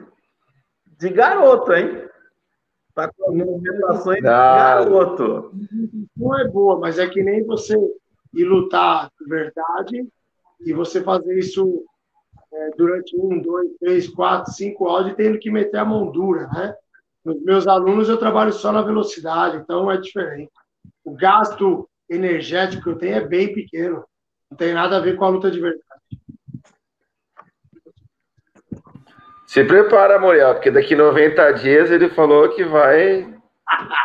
[0.98, 2.04] de garoto, hein?
[2.94, 4.30] Tá com as movimentações de Não.
[4.30, 5.52] garoto.
[6.16, 7.74] Não é boa, mas é que nem você
[8.34, 10.06] ir lutar de verdade
[10.66, 11.82] e você fazer isso
[12.54, 16.74] é, durante um, dois, três, quatro, cinco áudios tendo que meter a mão dura, né?
[17.24, 20.52] Nos meus alunos eu trabalho só na velocidade, então é diferente.
[21.04, 24.04] O gasto energético que eu tenho é bem pequeno.
[24.50, 25.82] Não tem nada a ver com a luta de verdade.
[29.46, 33.32] Se prepara, Muriel, porque daqui 90 dias ele falou que vai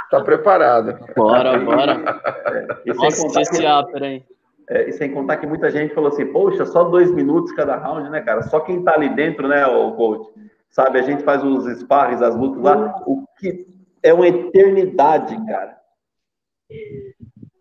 [0.09, 0.97] tá preparado.
[1.15, 2.81] Bora, bora.
[2.85, 3.65] E sem, contar esse
[4.05, 4.25] hein?
[4.69, 8.09] É, e sem contar que muita gente falou assim, poxa, só dois minutos cada round,
[8.09, 8.43] né, cara?
[8.43, 10.29] Só quem tá ali dentro, né, o coach?
[10.69, 13.65] Sabe, a gente faz os sparres, as lutas lá, o que
[14.03, 15.75] é uma eternidade, cara.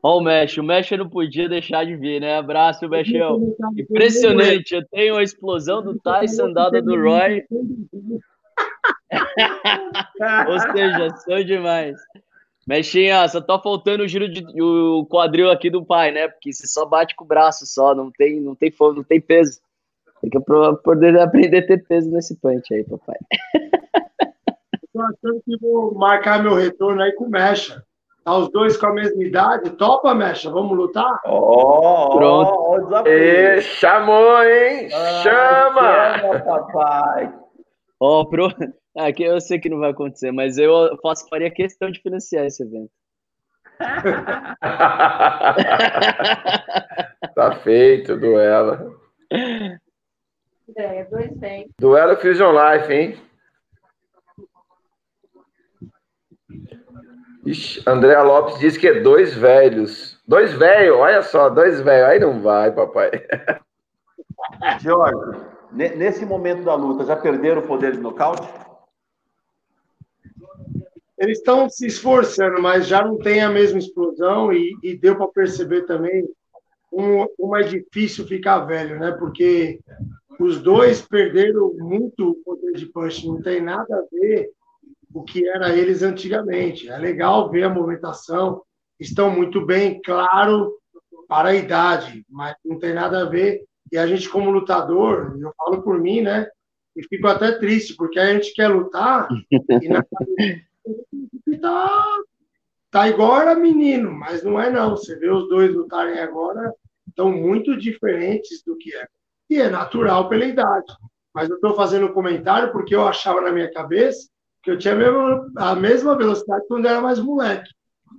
[0.03, 2.37] Ó o Mesh, o Mesh não podia deixar de vir, né?
[2.37, 3.55] Abraço, Meshão.
[3.77, 7.43] Impressionante, eu tenho a explosão do Tyson dada do Roy.
[10.49, 11.97] Ostejação demais.
[12.69, 16.29] Mexinha, só tá faltando o giro de o quadril aqui do pai, né?
[16.29, 19.19] Porque você só bate com o braço só, não tem, não tem fogo, não tem
[19.19, 19.59] peso.
[20.21, 20.39] Tem que
[20.85, 23.17] poder aprender a ter peso nesse punch aí, papai.
[24.85, 27.83] Estou achando que vou marcar meu retorno aí com o Mecha.
[28.23, 29.71] Tá os dois com a mesma idade.
[29.71, 30.51] Topa, Mecha?
[30.51, 31.21] Vamos lutar?
[31.25, 32.51] Ó, ó, Pronto.
[32.51, 33.13] ó o desafio.
[33.13, 34.89] E chamou, hein?
[34.93, 36.19] Ah, Chama!
[36.19, 37.33] chama, papai.
[38.01, 38.49] Ó, pro...
[38.97, 42.65] Aqui eu sei que não vai acontecer, mas eu faço, faria questão de financiar esse
[42.65, 42.91] evento.
[47.35, 49.01] tá feito, duelo.
[50.77, 51.71] É, dois bem.
[51.79, 53.17] Duelo Fusion Life, hein?
[57.47, 60.21] Ixi, Andréa Lopes diz que é dois velhos.
[60.27, 62.09] Dois velhos, olha só, dois velhos.
[62.09, 63.11] Aí não vai, papai.
[64.81, 65.41] Jorge,
[65.73, 68.49] nesse momento da luta, já perderam o poder de nocaute?
[71.19, 75.29] Eles estão se esforçando, mas já não tem a mesma explosão e, e deu para
[75.29, 76.29] perceber também
[76.91, 79.13] como, como é difícil ficar velho, né?
[79.13, 79.81] Porque
[80.39, 84.51] os dois perderam muito o poder de punch, não tem nada a ver
[85.13, 86.89] o que era eles antigamente.
[86.89, 88.63] É legal ver a movimentação,
[89.01, 90.73] estão muito bem, claro,
[91.27, 93.65] para a idade, mas não tem nada a ver.
[93.93, 96.49] E a gente, como lutador, eu falo por mim, né?
[96.97, 100.05] E fico até triste, porque a gente quer lutar e na
[101.61, 102.05] tá,
[102.91, 104.91] tá igual era menino, mas não é não.
[104.91, 106.73] Você vê os dois lutarem agora,
[107.09, 109.07] estão muito diferentes do que é.
[109.51, 110.93] E é natural pela idade.
[111.35, 114.29] Mas eu estou fazendo um comentário porque eu achava na minha cabeça
[114.63, 117.71] que eu tinha a mesma, a mesma velocidade quando era mais moleque.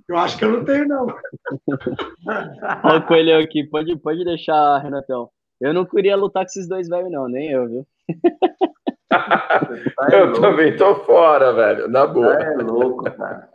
[0.08, 1.06] Eu acho que eu não tenho, não.
[2.84, 5.30] Olha o coelhão aqui, pode, pode deixar, Renatão.
[5.60, 7.86] Eu não queria lutar com esses dois velhos, não, nem eu, viu?
[10.12, 11.88] Eu também tô fora, velho.
[11.88, 12.32] Na boa.
[12.32, 13.50] É louco, cara.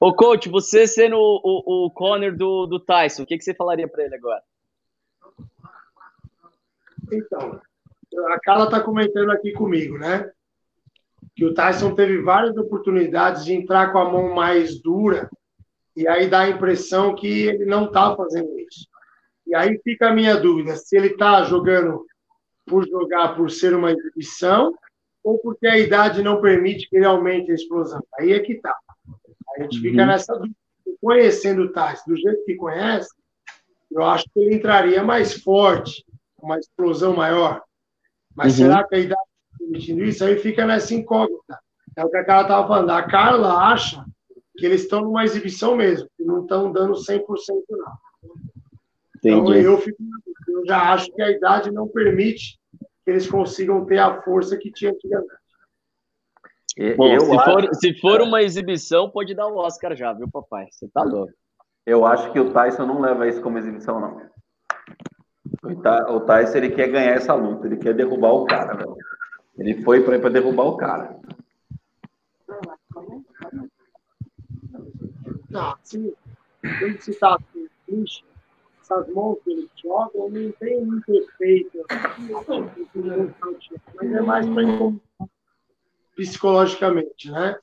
[0.00, 3.54] Ô, coach, você sendo o, o, o Conor do, do Tyson, o que, que você
[3.54, 4.42] falaria pra ele agora?
[7.12, 7.60] Então,
[8.28, 10.30] a Carla está comentando aqui comigo, né?
[11.34, 15.30] Que o Tyson teve várias oportunidades de entrar com a mão mais dura
[15.96, 18.86] e aí dá a impressão que ele não está fazendo isso.
[19.48, 22.04] E aí fica a minha dúvida, se ele está jogando
[22.66, 24.74] por jogar por ser uma exibição
[25.24, 28.02] ou porque a idade não permite que ele aumente a explosão.
[28.18, 28.76] Aí é que tá.
[29.56, 30.06] A gente fica Uhum.
[30.06, 30.54] nessa dúvida.
[31.00, 33.08] Conhecendo o Tyson do jeito que conhece,
[33.90, 36.04] eu acho que ele entraria mais forte,
[36.36, 37.62] com uma explosão maior.
[38.34, 38.66] Mas Uhum.
[38.66, 40.24] será que a idade está permitindo isso?
[40.24, 41.58] Aí fica nessa incógnita.
[41.96, 42.90] É o que a Carla estava falando.
[42.90, 44.04] A Carla acha
[44.56, 47.92] que eles estão numa exibição mesmo, que não estão dando 100% não.
[49.18, 49.64] Então Entendi.
[49.64, 49.98] eu, fico,
[50.48, 52.58] eu já acho que a idade não permite
[53.04, 55.32] que eles consigam ter a força que tinha antigamente.
[56.96, 60.28] Bom, eu, se, acho, for, se for uma exibição, pode dar o Oscar já, viu,
[60.30, 60.68] papai?
[60.70, 61.32] Você tá louco.
[61.84, 64.28] eu acho que o Tyson não leva isso como exibição, não.
[65.64, 68.96] O Ty- O Tyson, ele quer ganhar essa luta, ele quer derrubar o cara, velho.
[69.58, 71.18] Ele foi pra, pra derrubar o cara.
[75.50, 76.14] Não, se,
[76.78, 77.36] quando se está
[77.86, 78.24] triste,
[78.88, 81.84] essas mãos que eles jogam não tem muito efeito.
[83.94, 85.08] Mas é mais para incomodar
[86.16, 87.56] psicologicamente, né?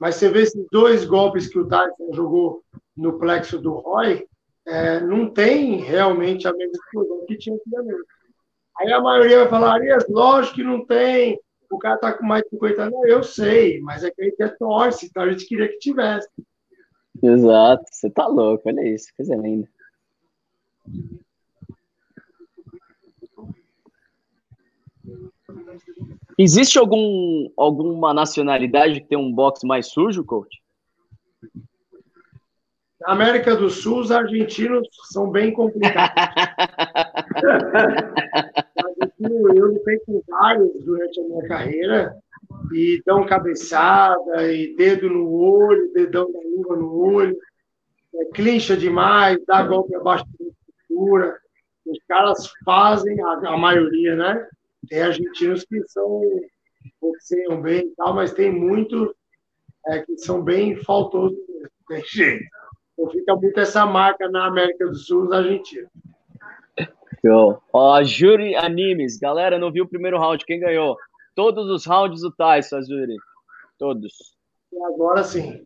[0.00, 2.62] Mas você vê esses dois golpes que o Tyson jogou
[2.96, 4.26] no plexo do Roy,
[4.66, 8.08] é, não tem realmente a mesma explosão que tinha antigamente.
[8.78, 11.38] Aí a maioria vai falar, Arias, lógico que não tem,
[11.70, 12.98] o cara tá com mais de 50 anos.
[13.04, 16.28] Eu sei, mas é que a gente é torce, então a gente queria que tivesse.
[17.22, 19.68] Exato, você tá louco, olha isso, coisa linda.
[26.38, 30.62] Existe algum, alguma nacionalidade que tem um boxe mais sujo, coach?
[33.00, 36.14] Na América do Sul, os argentinos são bem complicados.
[39.20, 42.16] eu lutei com vários durante a minha carreira
[42.72, 47.36] e dão cabeçada e dedo no olho, dedão da língua no olho,
[48.14, 50.37] é, clincha demais, dá golpe abaixo da
[50.98, 51.38] cintura.
[51.86, 54.48] Os caras fazem, a, a maioria, né?
[54.88, 56.22] Tem argentinos que são
[57.00, 59.14] boxeiam bem e tal, mas tem muito
[59.86, 62.44] é, que são bem faltosos mesmo, tem jeito.
[62.92, 65.90] Então fica muito essa marca na América do Sul, os argentinos.
[67.24, 67.62] Show.
[67.72, 69.18] Ó, Júri Animes.
[69.18, 70.44] Galera, não viu o primeiro round.
[70.44, 70.96] Quem ganhou?
[71.34, 73.16] Todos os rounds do Tyson, Júri.
[73.76, 74.12] Todos.
[74.72, 75.64] E agora sim.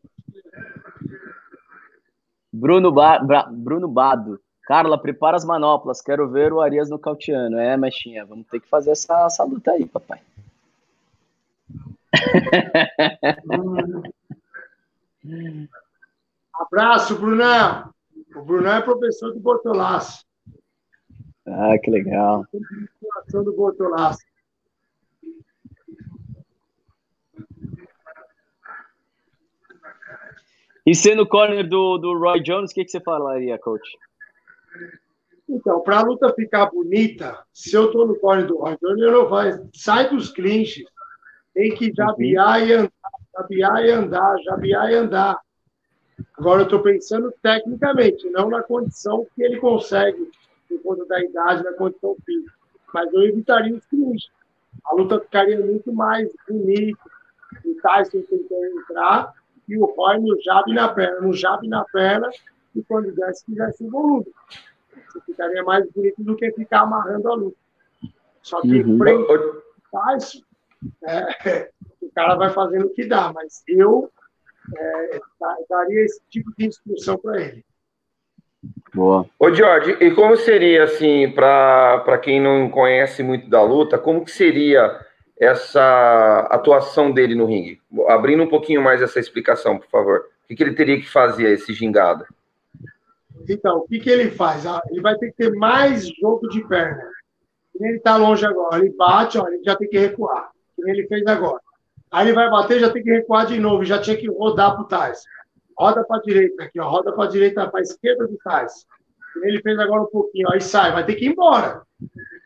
[2.50, 4.40] Bruno, ba Bra Bruno Bado.
[4.64, 6.00] Carla, prepara as manoplas.
[6.00, 7.58] Quero ver o Arias nocauteando.
[7.58, 10.20] É, Mechinha, vamos ter que fazer essa, essa luta aí, papai.
[16.54, 17.92] Abraço, Brunão.
[18.36, 20.24] O Brunão é professor do Bortolaço.
[21.46, 22.46] Ah, que legal.
[23.32, 24.20] do Bortolaço.
[30.84, 33.88] E sendo corner do, do Roy Jones, o que, que você falaria, coach?
[35.48, 39.52] Então, para a luta ficar bonita, se eu estou no Jones, eu não vai.
[39.74, 40.86] Sai dos clinches.
[41.52, 42.90] Tem que jabiar e andar,
[43.36, 45.38] jabiar e andar, jabiar e andar.
[46.38, 50.30] Agora eu estou pensando tecnicamente, não na condição que ele consegue
[50.68, 52.54] por conta da idade, da condição física.
[52.94, 54.30] Mas eu evitaria os clinches.
[54.86, 57.00] A luta ficaria muito mais bonita.
[57.64, 59.34] O Tyson tentando entrar
[59.68, 62.30] e o Roy no jab na perna, no jab na perna,
[62.74, 64.26] e quando desse, fizesse o volume.
[64.96, 67.56] Isso ficaria mais bonito do que ficar amarrando a luta.
[68.42, 68.98] Só que uhum.
[68.98, 70.42] frente Tyson,
[71.04, 71.70] é,
[72.02, 74.10] o cara vai fazendo o que dá, mas eu
[74.76, 75.20] é,
[75.68, 77.64] daria esse tipo de instrução para ele.
[78.94, 79.26] Boa.
[79.38, 84.30] Ô, Jorge, e como seria, assim, para quem não conhece muito da luta, como que
[84.30, 85.00] seria
[85.40, 87.80] essa atuação dele no ringue?
[88.08, 90.28] Abrindo um pouquinho mais essa explicação, por favor.
[90.44, 92.24] O que, que ele teria que fazer, esse gingado?
[93.48, 94.66] Então, o que, que ele faz?
[94.66, 97.02] Ah, ele vai ter que ter mais jogo de perna.
[97.80, 100.50] Ele está longe agora, ele bate, ó, ele já tem que recuar.
[100.78, 101.60] Ele fez agora.
[102.10, 104.82] Aí ele vai bater, já tem que recuar de novo, já tinha que rodar para
[104.82, 105.28] o Tyson.
[105.78, 106.88] Roda para a direita aqui, ó.
[106.88, 108.86] Roda para a direita, para a esquerda do Tais.
[109.42, 111.82] Ele fez agora um pouquinho, aí sai, vai ter que ir embora.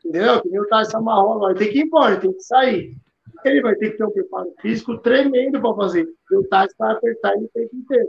[0.05, 0.41] Entendeu?
[0.41, 2.97] Que nem o Tais amarrou vai ter que ir embora, ele tem que sair.
[3.45, 6.09] Ele vai ter que ter um preparo físico tremendo para fazer.
[6.31, 8.09] E o Tais vai apertar ele o tempo inteiro.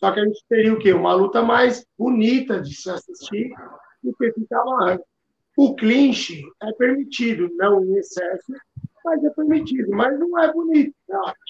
[0.00, 0.92] Só que a gente teria o quê?
[0.94, 3.52] Uma luta mais bonita de se assistir
[4.02, 5.02] do que ficar amarrando.
[5.56, 8.52] O clinch é permitido, não em excesso,
[9.04, 10.94] mas é permitido, mas não é bonito.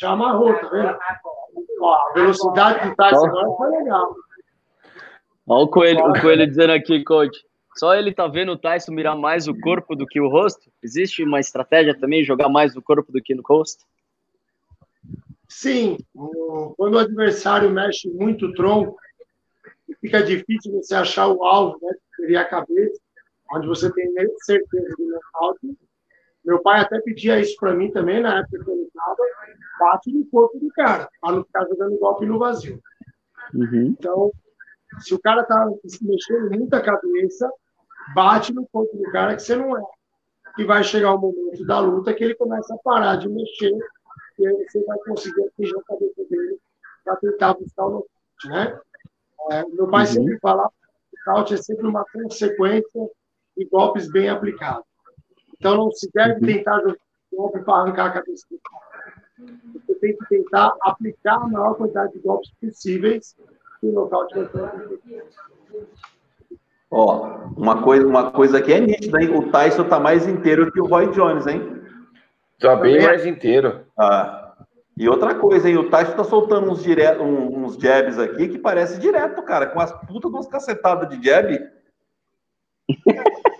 [0.00, 0.98] Já amarrou, tá vendo?
[1.80, 4.14] Ó, a velocidade do Tyson agora foi legal.
[5.46, 7.38] Olha o Coelho, o Coelho dizendo aqui, coach.
[7.76, 10.70] Só ele tá vendo o Tyson mirar mais o corpo do que o rosto?
[10.82, 13.84] Existe uma estratégia também, jogar mais no corpo do que no rosto?
[15.50, 15.98] Sim.
[16.76, 18.96] Quando o adversário mexe muito o tronco,
[20.00, 21.92] fica difícil você achar o alvo, né?
[21.92, 23.00] Que seria a cabeça,
[23.52, 24.08] onde você tem
[24.44, 25.76] certeza do nocaute.
[26.44, 29.16] Meu pai até pedia isso para mim também, na época que eu estava
[29.78, 32.80] bate no corpo do cara, para não ficar jogando golpe no vazio.
[33.52, 33.94] Uhum.
[33.98, 34.30] Então,
[35.00, 35.68] se o cara tá
[36.02, 37.50] mexendo muita cabeça,
[38.14, 39.82] bate no corpo do cara que você não é.
[40.58, 43.72] E vai chegar o momento da luta que ele começa a parar de mexer
[44.40, 46.58] e aí você vai conseguir atingir a cabeça dele
[47.04, 48.80] para tentar buscar o nocaute, né?
[49.50, 50.12] É, meu pai uhum.
[50.12, 50.72] sempre falava
[51.10, 53.10] que o nocaute é sempre uma consequência
[53.56, 54.84] de golpes bem aplicados.
[55.58, 56.46] Então não se deve uhum.
[56.46, 56.96] tentar jogar
[57.32, 59.20] golpe para arrancar a cabeça do cara.
[59.74, 63.36] Você tem que tentar aplicar a maior quantidade de golpes possíveis
[63.80, 65.24] que o nocaute vai ter.
[66.90, 69.36] Ó, uma coisa, uma coisa que é nítida, hein?
[69.36, 71.79] O Tyson tá mais inteiro que o Roy Jones, hein?
[72.60, 73.86] Tá bem mais inteiro.
[73.98, 74.54] Ah.
[74.96, 75.78] E outra coisa, hein?
[75.78, 77.18] O Tyson tá soltando uns, dire...
[77.18, 81.58] uns jabs aqui que parece direto, cara, com as putas umas cacetadas de jab.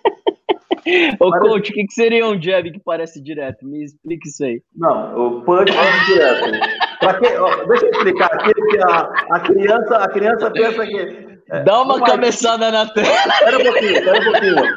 [1.19, 1.49] Ô, parece...
[1.49, 3.67] coach, o que, que seria um jab que parece direto?
[3.67, 4.63] Me explica isso aí.
[4.77, 6.61] Não, o punch é direto.
[7.01, 11.41] Pra que, ó, deixa eu explicar aqui que a, a, criança, a criança pensa que.
[11.51, 13.09] É, Dá uma cabeçada na tela.
[13.09, 14.75] Espera um pouquinho, espera um pouquinho.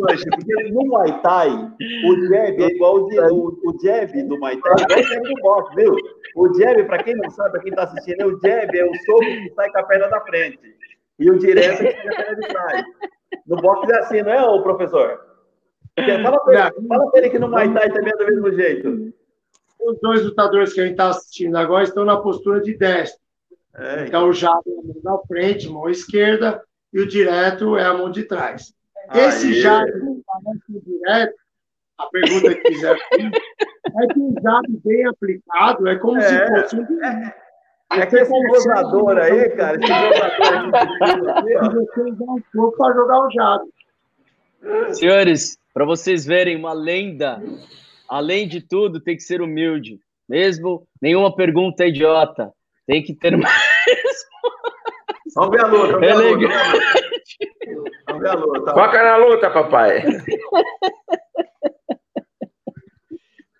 [0.00, 4.74] Porque no Muay Thai, o jab é igual o, o, o jab do Muay Thai,
[4.90, 5.96] é igual o jab do boxe, viu?
[6.36, 8.94] O jab, para quem não sabe, para quem está assistindo, é o jab é o
[9.04, 10.58] soco que sai com a perna da frente.
[11.18, 12.84] E o direto é que sai com a perna de trás.
[13.46, 15.20] No boxe é assim, não é, o professor?
[16.22, 19.14] Fala pra, ele, fala pra ele que no Muay Thai também é do mesmo jeito.
[19.80, 23.20] Os dois lutadores que a gente está assistindo agora estão na postura de destro.
[23.76, 27.84] É, então, o jab é a mão da frente, mão esquerda, e o direto é
[27.84, 28.74] a mão de trás.
[29.14, 29.90] Esse jab
[30.68, 31.34] direto,
[31.98, 36.76] a pergunta que fizeram é que o jab bem aplicado é como é, se fosse
[36.76, 37.04] um.
[37.04, 37.34] É,
[37.92, 43.26] é que esse gozador aí, cara, esse gozador aí, você usar um pouco para jogar
[43.26, 43.64] o jab.
[44.94, 47.42] Senhores, para vocês verem uma lenda,
[48.08, 49.98] além de tudo, tem que ser humilde.
[50.28, 52.52] Mesmo nenhuma pergunta é idiota.
[52.86, 53.52] Tem que ter mais.
[55.34, 55.92] Vamos ver a luta.
[55.92, 56.48] Vamos ver a luta.
[58.06, 58.74] Vamos ver a luta.
[58.74, 60.02] Foca na luta, papai.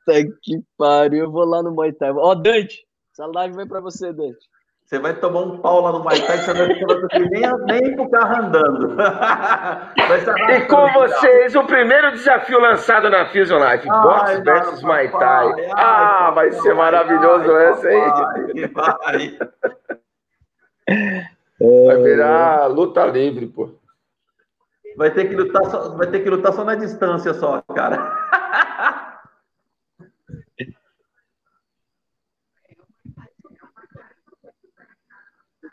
[0.07, 1.25] Tá que pariu.
[1.25, 2.11] Eu vou lá no Muay Thai.
[2.11, 4.39] Ó, Dante, essa live vai pra você, Dante.
[4.85, 8.11] Você vai tomar um pau lá no Muay Thai, você vai conseguir nem, nem pro
[8.11, 8.97] carro andando.
[10.51, 15.47] e com vocês, o primeiro desafio lançado na Fusion Life, Box versus Muay Thai.
[15.77, 18.67] ah, vai ser maravilhoso esse aí.
[18.67, 19.39] Vai, vai
[21.61, 23.71] virar luta livre, pô.
[24.97, 28.19] Vai ter que lutar só, vai ter que lutar só na distância só, cara.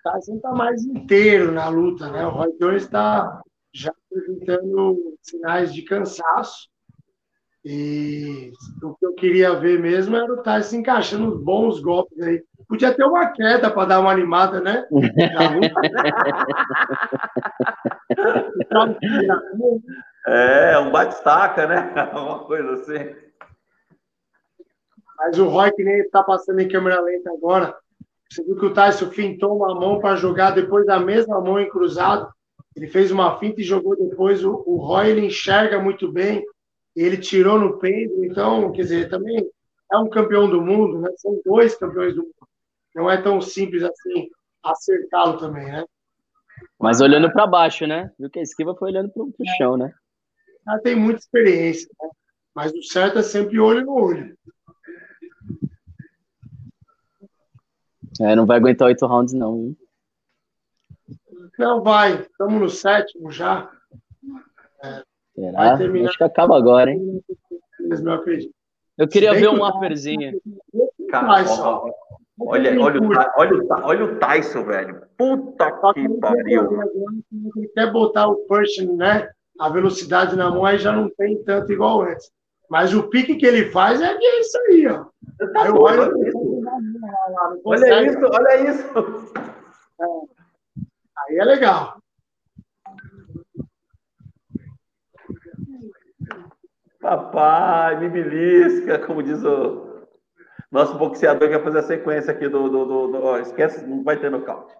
[0.03, 2.25] Tyson está mais inteiro na luta, né?
[2.25, 3.41] O Roy Jones está
[3.73, 6.69] já apresentando sinais de cansaço.
[7.65, 12.41] E o que eu queria ver mesmo era o Tyson encaixando bons golpes aí.
[12.67, 14.85] Podia ter uma queda para dar uma animada, né?
[20.27, 21.93] é, um bate-staca, né?
[22.13, 23.15] Uma coisa assim.
[25.17, 27.73] Mas o Roy, que nem está passando em câmera lenta agora,
[28.29, 31.69] você viu que o Tyson fintou uma mão para jogar depois da mesma mão em
[31.69, 32.29] cruzado.
[32.75, 34.43] Ele fez uma finta e jogou depois.
[34.43, 36.43] O, o Roy ele enxerga muito bem.
[36.95, 38.25] Ele tirou no peito.
[38.25, 39.49] Então, quer dizer, também
[39.91, 41.09] é um campeão do mundo, né?
[41.15, 42.33] São dois campeões do mundo.
[42.97, 44.27] Não é tão simples assim
[44.63, 45.85] acertá-lo também, né?
[46.79, 48.11] Mas olhando para baixo, né?
[48.17, 49.93] Viu que a esquiva foi olhando para o chão, né?
[50.67, 52.09] Ela tem muita experiência, né?
[52.55, 54.35] mas o certo é sempre olho no olho.
[58.19, 59.57] É, não vai aguentar oito rounds, não.
[59.57, 59.77] Viu?
[61.59, 62.21] Não vai.
[62.23, 63.71] Estamos no sétimo já.
[64.83, 65.03] É,
[65.35, 65.73] Será?
[65.75, 67.23] Acho que acaba agora, hein?
[68.97, 70.41] Eu queria ver um upperzinho.
[71.11, 71.45] Cara,
[72.39, 75.01] olha, olha, o, olha, olha o Tyson, velho.
[75.17, 76.69] Puta que pariu.
[77.73, 79.29] Quer botar o pushing, né?
[79.59, 82.31] A velocidade na mão aí já não tem tanto igual antes.
[82.69, 85.05] Mas o pique que ele faz é, é isso aí, ó.
[85.53, 86.11] Tá aí olha,
[87.63, 89.33] olha isso, olha isso.
[90.01, 90.05] É.
[91.17, 91.97] Aí é legal.
[96.99, 99.86] Papai, me belisca, como diz o
[100.71, 102.69] nosso boxeador que vai fazer a sequência aqui do.
[102.69, 104.75] do, do, do ó, esquece, não vai ter nocaute.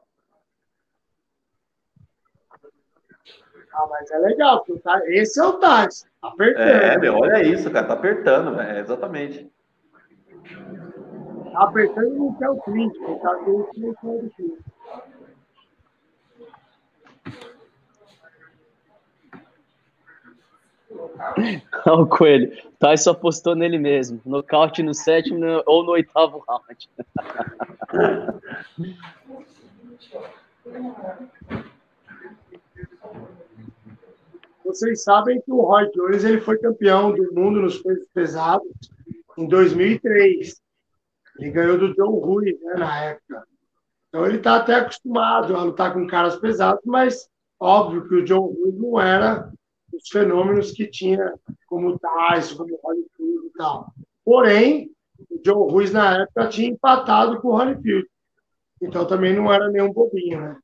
[3.73, 6.03] Ah, mas é legal, tá, esse é o Tais.
[6.19, 6.67] Tá apertando.
[6.67, 9.51] É, meu, olha isso, cara, tá apertando, velho, exatamente.
[11.53, 12.55] Tá apertando não quer o
[13.19, 14.57] tá com o
[21.85, 22.51] o Coelho.
[22.79, 24.21] Tyson apostou nele mesmo.
[24.25, 26.89] Nocaute no sétimo ou no oitavo round.
[34.67, 38.67] Vocês sabem que o Roy Jones ele foi campeão do mundo nos pesos pesados
[39.37, 40.61] em 2003.
[41.39, 43.47] Ele ganhou do John Ruiz né, na época.
[44.09, 47.29] Então ele está até acostumado a lutar com caras pesados, mas
[47.59, 49.51] óbvio que o John Ruiz não era
[49.93, 51.33] os fenômenos que tinha
[51.67, 53.93] como o Tyson, como o Holyfield e tal.
[54.23, 54.91] Porém,
[55.29, 58.07] o John Ruiz na época tinha empatado com o Holyfield.
[58.81, 60.57] Então também não era nenhum bobinho, né?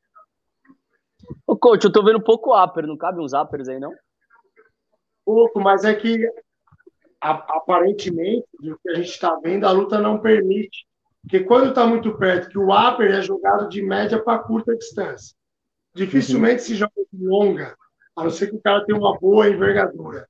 [1.47, 3.93] Ô, coach, eu tô vendo pouco upper, não cabe uns uppers aí, não?
[5.26, 6.30] Pouco, mas é que
[7.19, 10.86] aparentemente, do que a gente está vendo, a luta não permite.
[11.21, 15.34] Porque quando está muito perto, que o upper é jogado de média para curta distância.
[15.95, 16.67] Dificilmente uhum.
[16.67, 17.78] se joga de longa,
[18.16, 20.28] a não ser que o cara tenha uma boa envergadura.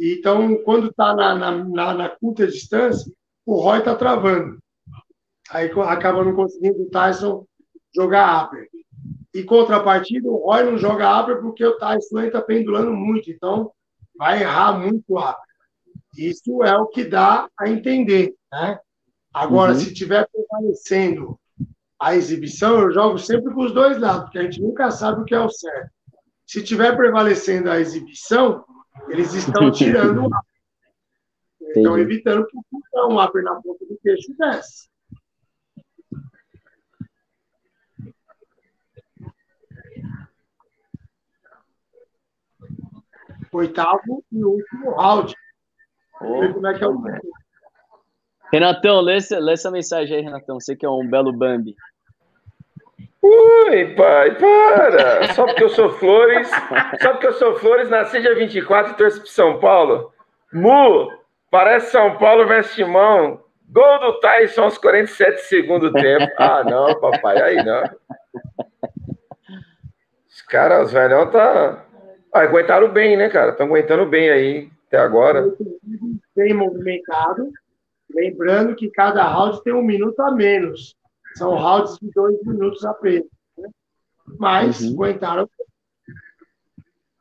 [0.00, 3.12] Então, quando está na, na, na, na, curta distância,
[3.46, 4.58] o Roy está travando.
[5.50, 7.46] Aí acaba não conseguindo o Tyson
[7.94, 8.68] jogar upper.
[9.32, 13.30] E contrapartida, o Roy não joga upper porque o Tyson está pendulando muito.
[13.30, 13.70] Então,
[14.16, 15.44] vai errar muito rápido.
[16.16, 18.78] Isso é o que dá a entender, né?
[19.32, 19.78] Agora, uhum.
[19.78, 21.38] se tiver prevalecendo
[22.00, 25.24] a exibição, eu jogo sempre com os dois lados, porque a gente nunca sabe o
[25.24, 25.90] que é o certo.
[26.54, 28.64] Se tiver prevalecendo a exibição,
[29.08, 30.40] eles estão tirando o upper.
[31.76, 34.88] Estão evitando que o upper na ponta do queixo desce.
[43.50, 45.34] Oitavo e último round.
[46.20, 47.02] Oh, ver como é que é o
[48.52, 50.60] Renatão, lê essa, lê essa mensagem aí, Renatão.
[50.60, 51.74] Você que é um belo Bambi.
[53.26, 55.32] Ui, pai, para!
[55.32, 56.46] Só porque eu sou Flores,
[57.00, 60.12] só porque eu sou Flores, nasci dia 24 e torço pro São Paulo.
[60.52, 61.10] Mu,
[61.50, 63.42] parece São Paulo versus Timão.
[63.66, 66.30] Gol do Tyson aos 47 segundo tempo.
[66.36, 67.82] Ah, não, papai, aí não.
[70.28, 71.82] Os caras, os velhão, tá.
[72.30, 73.52] Ah, aguentaram bem, né, cara?
[73.52, 75.50] Estão aguentando bem aí até agora.
[76.36, 77.50] Bem movimentado.
[78.14, 80.94] Lembrando que cada round tem um minuto a menos.
[81.36, 83.26] São rounds de dois minutos apenas.
[83.58, 83.68] Né?
[84.38, 84.92] Mas uhum.
[84.92, 85.48] aguentaram.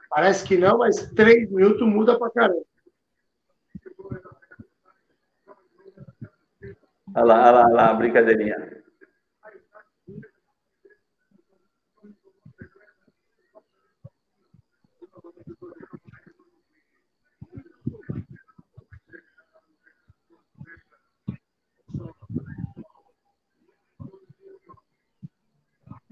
[0.10, 2.64] Parece que não, mas três minutos muda pra caramba.
[7.16, 8.83] Olha lá, olha lá, olha lá, brincadeirinha.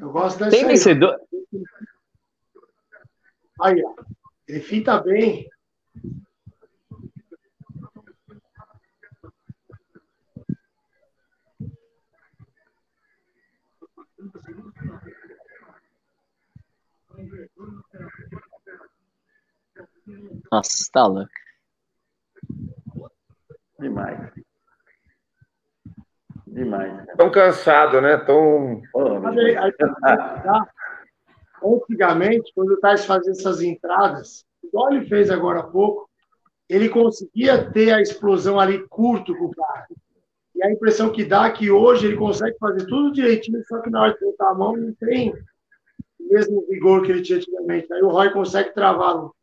[0.02, 1.16] Eu gosto dessa Tem vencedor.
[3.62, 4.04] Aí, ó.
[4.48, 5.48] Ele fita bem.
[20.52, 21.30] Nossa, tá louco.
[23.80, 24.34] Demais.
[26.52, 27.06] Demais.
[27.16, 28.18] Tão cansado, né?
[28.18, 28.82] Tão.
[31.64, 36.10] Antigamente, quando o Tais fazia essas entradas, igual ele fez agora há pouco,
[36.68, 39.88] ele conseguia ter a explosão ali curto com o cara.
[40.54, 43.90] E a impressão que dá é que hoje ele consegue fazer tudo direitinho, só que
[43.90, 47.92] na hora de botar a mão não tem o mesmo vigor que ele tinha antigamente.
[47.94, 49.34] Aí o Roy consegue travá-lo.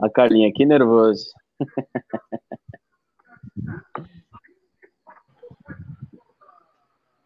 [0.00, 1.30] A Carlinha aqui nervoso.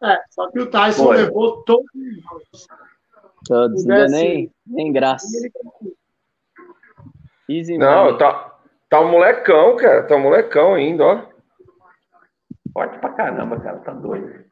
[0.03, 1.17] É, só que o Tyson Foi.
[1.17, 1.85] levou todos
[2.53, 2.67] os
[3.45, 5.27] Todos, não deu nem, nem graça.
[7.49, 8.57] Easy não, tá,
[8.89, 10.03] tá um molecão, cara.
[10.03, 11.27] Tá um molecão ainda, ó.
[12.71, 13.79] Forte pra caramba, cara.
[13.79, 14.45] Tá doido.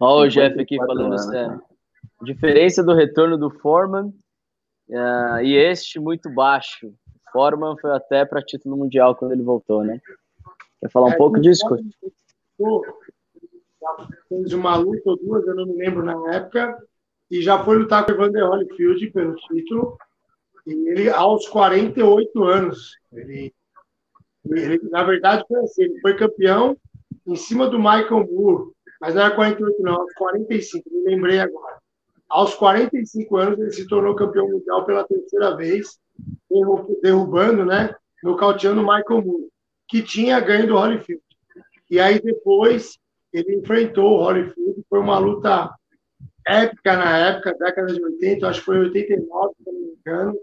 [0.00, 1.62] Olha o Jeff aqui falando sério.
[2.22, 4.12] Diferença do retorno do Foreman
[4.88, 6.94] uh, e este muito baixo.
[7.30, 10.00] Foreman foi até para título mundial quando ele voltou, né?
[10.80, 11.66] Quer falar um é, pouco disso?
[14.28, 16.82] Fez uma luta ou duas, eu não me lembro na época,
[17.30, 19.98] e já foi lutar com o Evander Holyfield pelo título.
[20.66, 23.52] E ele, aos 48 anos, ele,
[24.46, 26.76] ele, na verdade, foi assim, ele foi campeão
[27.26, 31.78] em cima do Michael Moore, mas não era 48, não, aos 45, me lembrei agora.
[32.28, 35.98] Aos 45 anos, ele se tornou campeão mundial pela terceira vez,
[37.02, 39.50] derrubando, né, nocauteando o Michael Moore
[39.90, 41.22] que tinha ganho do Holyfield.
[41.90, 42.96] E aí depois
[43.32, 45.68] ele enfrentou o Holyfield, foi uma luta
[46.46, 50.38] épica na época, década de 80, acho que foi 89, se não me engano.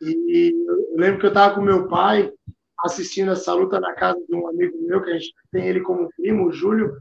[0.00, 2.32] E eu lembro que eu estava com meu pai
[2.84, 6.10] assistindo essa luta na casa de um amigo meu, que a gente tem ele como
[6.16, 6.96] primo, o Júlio.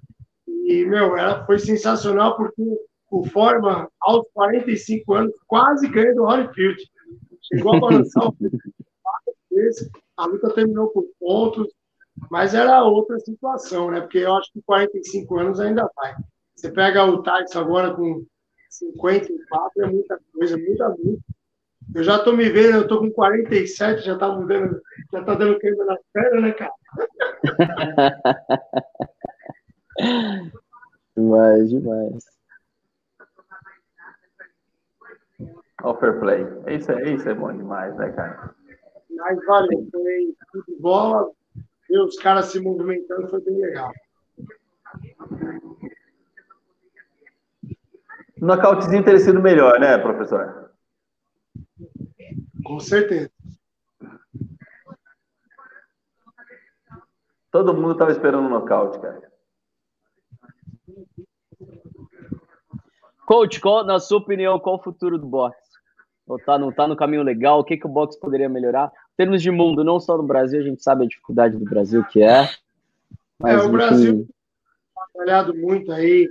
[0.47, 2.61] E, meu, ela foi sensacional porque
[3.09, 6.77] o Forma, aos 45 anos, quase ganha do Holyfield.
[7.41, 8.35] Chegou a balançar o
[9.51, 9.89] vezes,
[10.21, 11.67] a luta terminou por pontos,
[12.29, 14.01] mas era outra situação, né?
[14.01, 16.13] Porque eu acho que 45 anos ainda vai.
[16.55, 18.23] Você pega o Tyson agora com
[18.69, 21.23] 54, é muita coisa, muita muito.
[21.95, 24.79] Eu já tô me vendo, eu tô com 47, já tá mudando,
[25.11, 26.71] já tá dando queima na perna, né, cara?
[31.17, 32.23] demais, demais.
[35.83, 36.45] Ó, fair play.
[36.67, 38.53] Isso é, isso é bom demais, né, cara?
[39.15, 41.31] Mas valeu, foi de bola,
[41.89, 43.91] ver os caras se movimentando foi bem legal.
[48.41, 50.71] O nocautezinho teria sido melhor, né, professor?
[52.63, 53.31] Com certeza.
[57.51, 59.31] Todo mundo estava esperando o nocaute, cara.
[63.25, 65.70] Coach, qual, na sua opinião, qual o futuro do boxe?
[66.27, 67.59] Ou tá, não tá no caminho legal?
[67.59, 68.91] O que, que o boxe poderia melhorar?
[69.13, 72.03] Em termos de mundo, não só no Brasil, a gente sabe a dificuldade do Brasil
[72.05, 72.49] que é.
[73.39, 74.27] Mas, é, o Brasil tem
[75.13, 76.29] trabalhado muito aí,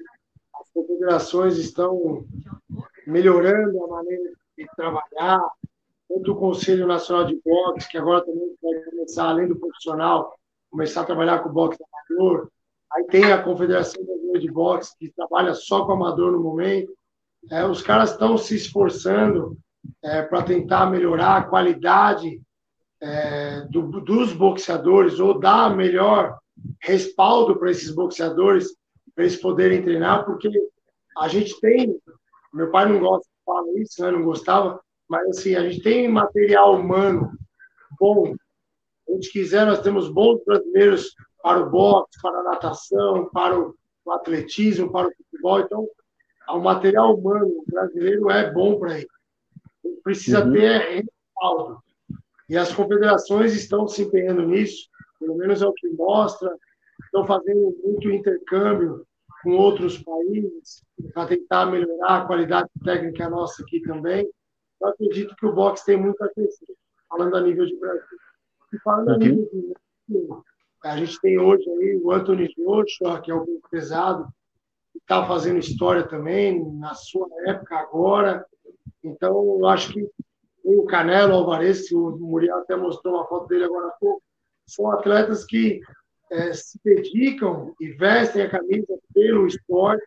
[0.61, 2.24] as confederações estão
[3.07, 5.43] melhorando a maneira de trabalhar,
[6.09, 10.34] tanto o Conselho Nacional de Boxe, que agora também vai começar, além do profissional,
[10.70, 12.49] começar a trabalhar com o boxe amador.
[12.93, 16.93] Aí tem a Confederação Brasileira de Boxe, que trabalha só com amador no momento.
[17.51, 19.57] É, os caras estão se esforçando
[20.03, 22.41] é, para tentar melhorar a qualidade
[23.01, 26.39] é, do, dos boxeadores ou dar melhor
[26.81, 28.74] respaldo para esses boxeadores,
[29.14, 30.51] para eles poderem treinar, porque
[31.18, 31.97] a gente tem,
[32.53, 36.09] meu pai não gosta de falar isso, né, não gostava, mas assim, a gente tem
[36.09, 37.33] material humano
[37.99, 38.35] bom.
[39.05, 43.59] Se a gente quiser, nós temos bons brasileiros para o boxe, para a natação, para
[43.59, 43.74] o,
[44.12, 45.61] atletismo, para o futebol.
[45.61, 45.89] Então,
[46.51, 49.09] o material humano brasileiro é bom para ele.
[50.03, 50.53] Precisa uhum.
[50.53, 51.05] ter
[51.38, 51.82] respaldo.
[52.49, 54.88] E as confederações estão se empenhando nisso,
[55.18, 56.57] pelo menos é o que mostra.
[57.05, 59.07] Estão fazendo muito intercâmbio
[59.43, 60.84] com outros países
[61.14, 64.28] para tentar melhorar a qualidade técnica nossa aqui também.
[64.80, 66.74] Eu acredito que o boxe tem muito a crescer,
[67.09, 68.18] falando a nível de Brasil.
[68.72, 69.14] E falando uhum.
[69.14, 69.74] a nível de
[70.82, 74.26] a gente tem hoje aí o Anthony Joshua, que é o pesado,
[74.93, 78.47] que está fazendo história também, na sua época agora.
[79.03, 80.09] Então, acho que
[80.64, 84.22] o Canelo Alvarez, que o Muriel até mostrou uma foto dele agora há pouco,
[84.66, 85.80] são atletas que
[86.30, 90.05] é, se dedicam e vestem a camisa pelo esporte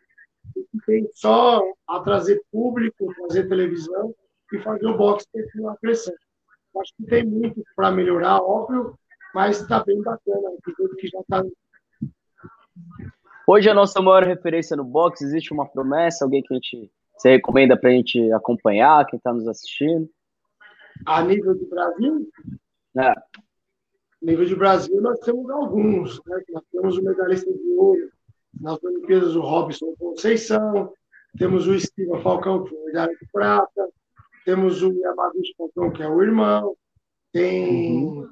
[0.56, 4.14] e que tem só a trazer público, trazer televisão
[4.52, 6.18] e fazer o boxe continuar crescendo.
[6.80, 8.98] Acho que tem muito para melhorar, óbvio,
[9.34, 11.44] mas está bem bacana, o que já está.
[13.46, 16.92] Hoje a nossa maior referência no boxe, existe uma promessa, alguém que a gente
[17.24, 20.10] você recomenda para a gente acompanhar, quem está nos assistindo?
[21.06, 22.30] A nível de Brasil?
[22.98, 23.10] É.
[23.10, 23.16] A
[24.22, 26.22] nível de Brasil, nós temos alguns.
[26.26, 26.44] Né?
[26.50, 28.10] Nós temos o medalhista de ouro
[28.60, 30.92] nas Olimpíadas, o Robson Conceição,
[31.38, 33.90] temos o Estiva Falcão, que é medalha de prata,
[34.46, 36.76] temos o Yamaguchi Falcão, que é o irmão,
[37.32, 38.30] tem uhum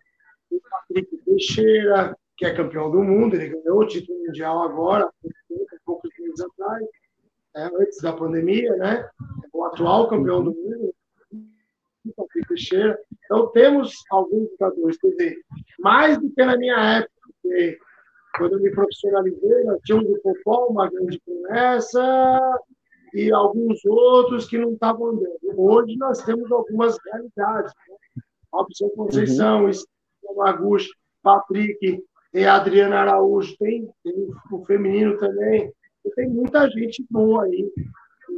[0.51, 5.75] o Patrick Teixeira, que é campeão do mundo, ele ganhou o título mundial agora, há
[5.85, 6.85] poucos meses atrás,
[7.55, 9.09] é, antes da pandemia, né?
[9.53, 10.93] O atual campeão do mundo,
[12.05, 12.97] o Patrick Teixeira.
[13.25, 15.37] Então, temos alguns lutadores, quer dizer,
[15.79, 17.79] mais do que na minha época, porque
[18.37, 22.59] quando eu me profissionalizei, nós tínhamos o Popó, uma grande promessa,
[23.13, 25.37] e alguns outros que não estavam andando.
[25.57, 27.73] Hoje nós temos algumas realidades.
[27.89, 28.23] Né?
[28.53, 30.35] Robson Conceição, uhum.
[30.35, 30.89] Maguchi,
[31.21, 32.03] Patrick,
[32.35, 35.71] a Adriana Araújo, tem, tem o feminino também.
[36.15, 37.71] Tem muita gente boa aí.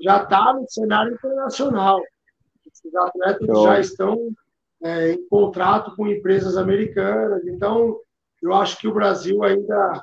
[0.02, 2.02] Já está no cenário internacional.
[2.66, 3.64] Esses atletas Show.
[3.66, 4.30] já estão
[4.84, 7.46] é, em contrato com empresas americanas.
[7.48, 7.98] Então,
[8.42, 10.02] eu acho que o Brasil ainda,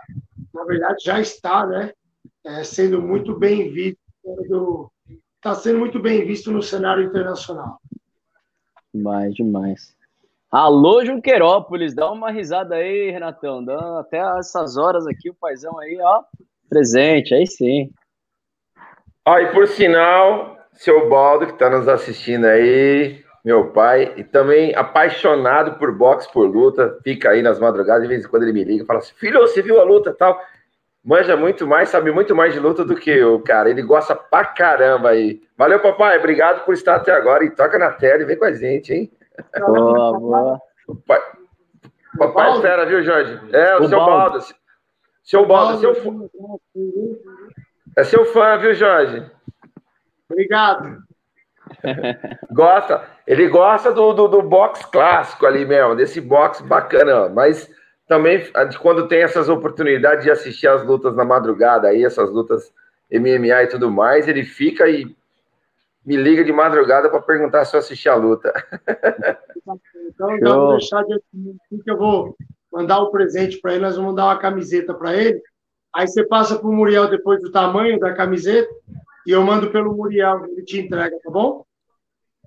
[0.54, 1.92] na verdade, já está né,
[2.44, 4.90] é, sendo muito bem visto.
[5.36, 7.80] Está sendo muito bem visto no cenário internacional.
[8.92, 9.96] Demais, demais.
[10.50, 13.64] Alô, Junquerópolis, dá uma risada aí, Renatão.
[13.64, 16.24] Dá até essas horas aqui, o paizão aí, ó,
[16.70, 17.90] presente, aí sim.
[19.26, 24.74] Ó, e por sinal, seu Baldo, que está nos assistindo aí, meu pai, e também
[24.74, 28.64] apaixonado por boxe, por luta, fica aí nas madrugadas, de vez em quando ele me
[28.64, 30.40] liga e fala assim: filho, você viu a luta tal?
[31.02, 33.70] Manja muito mais, sabe muito mais de luta do que eu, cara.
[33.70, 35.40] Ele gosta pra caramba aí.
[35.56, 36.18] Valeu, papai.
[36.18, 37.42] Obrigado por estar até agora.
[37.42, 39.10] E toca na tela e vem com a gente, hein?
[39.58, 40.60] Boa, boa.
[41.06, 41.26] Papai,
[42.18, 43.40] papai espera, viu, Jorge?
[43.50, 44.38] É, o, o seu Baldo.
[44.38, 44.59] Baldo.
[45.22, 46.28] Seu Baldo, seu fã.
[47.96, 49.24] É seu fã, viu, Jorge?
[50.28, 51.02] Obrigado.
[52.50, 57.70] Gosta, ele gosta do, do, do box clássico ali mesmo, desse box bacana, mas
[58.08, 58.42] também
[58.80, 62.72] quando tem essas oportunidades de assistir as lutas na madrugada aí, essas lutas
[63.12, 65.14] MMA e tudo mais, ele fica e
[66.04, 68.52] me liga de madrugada para perguntar se eu assisti a luta.
[70.12, 72.36] Então, então vou deixar de aqui que eu vou
[72.72, 75.40] mandar o um presente para ele, nós vamos dar uma camiseta para ele.
[75.94, 78.70] Aí você passa para o Muriel depois do tamanho da camiseta
[79.26, 81.64] e eu mando pelo Muriel, ele te entrega, tá bom?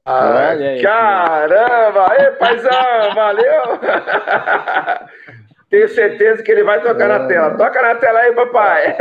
[0.06, 2.12] Ah, caramba!
[2.12, 3.64] Aí, paizão, valeu!
[5.74, 7.08] Tenho certeza que ele vai tocar é.
[7.08, 7.58] na tela.
[7.58, 8.96] Toca na tela aí, papai.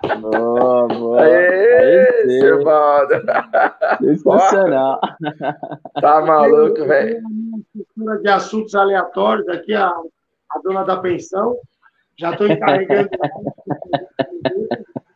[0.20, 1.22] Boa, boa.
[1.22, 3.14] Aê, seu Baldo.
[4.00, 4.98] Sensacional.
[6.00, 7.20] Tá maluco, velho.
[8.22, 11.54] De assuntos aleatórios aqui, a, a dona da pensão.
[12.18, 13.10] Já estou encarregando.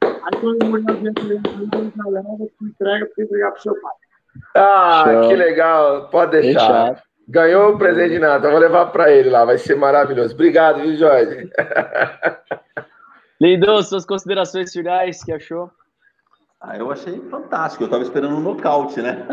[0.03, 0.97] Aí quando o Muriel
[1.97, 3.93] já leva, te entrega para entregar para o seu pai.
[4.55, 5.29] Ah, Show.
[5.29, 6.09] que legal.
[6.11, 6.61] Pode deixar.
[6.61, 7.08] Fechado.
[7.29, 8.47] Ganhou o presente de nada.
[8.47, 9.45] Eu vou levar para ele lá.
[9.45, 10.33] Vai ser maravilhoso.
[10.33, 11.51] Obrigado, viu, Jorge?
[13.39, 15.71] Lindão, suas considerações finais, que achou?
[16.59, 17.85] Ah, eu achei fantástico.
[17.85, 19.27] Eu tava esperando um nocaute, né?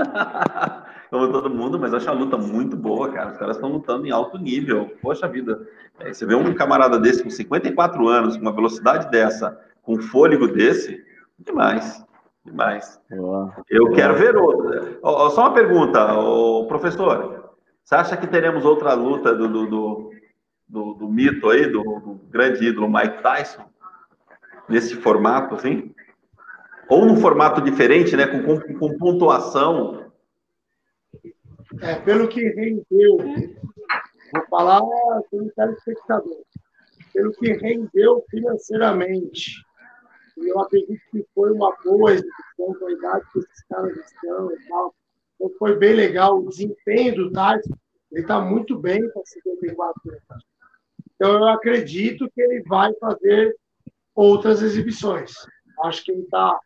[1.09, 3.31] Como todo mundo, mas achei a luta muito boa, cara.
[3.31, 4.91] Os caras estão lutando em alto nível.
[5.01, 5.65] Poxa vida.
[5.99, 10.01] É, você vê um camarada desse com 54 anos, com uma velocidade dessa, com um
[10.01, 11.01] fôlego desse,
[11.39, 12.03] demais.
[12.43, 12.99] Demais.
[13.09, 13.55] Boa.
[13.69, 14.35] Eu quero ver
[15.01, 16.07] ó, só uma pergunta,
[16.67, 17.34] professor.
[17.86, 20.11] Você acha que teremos outra luta do, do, do,
[20.67, 23.63] do- do mito aí, do, do grande ídolo Mike Tyson?
[24.67, 25.93] Nesse formato, assim?
[26.89, 28.25] Ou num formato diferente, né?
[28.25, 30.11] Com, com, com pontuação.
[31.81, 34.81] É, pelo que rendeu, vou falar
[35.29, 36.41] como telespectador,
[37.13, 39.63] pelo que rendeu financeiramente,
[40.38, 42.11] e eu acredito que foi uma boa
[42.57, 44.95] com a idade que esses caras estão e tal.
[45.36, 47.75] Então foi bem legal o desempenho do Tyson,
[48.11, 50.45] ele está muito bem para 54 anos.
[51.15, 53.55] Então eu acredito que ele vai fazer
[54.13, 55.33] outras exibições.
[55.83, 56.57] Acho que ele está,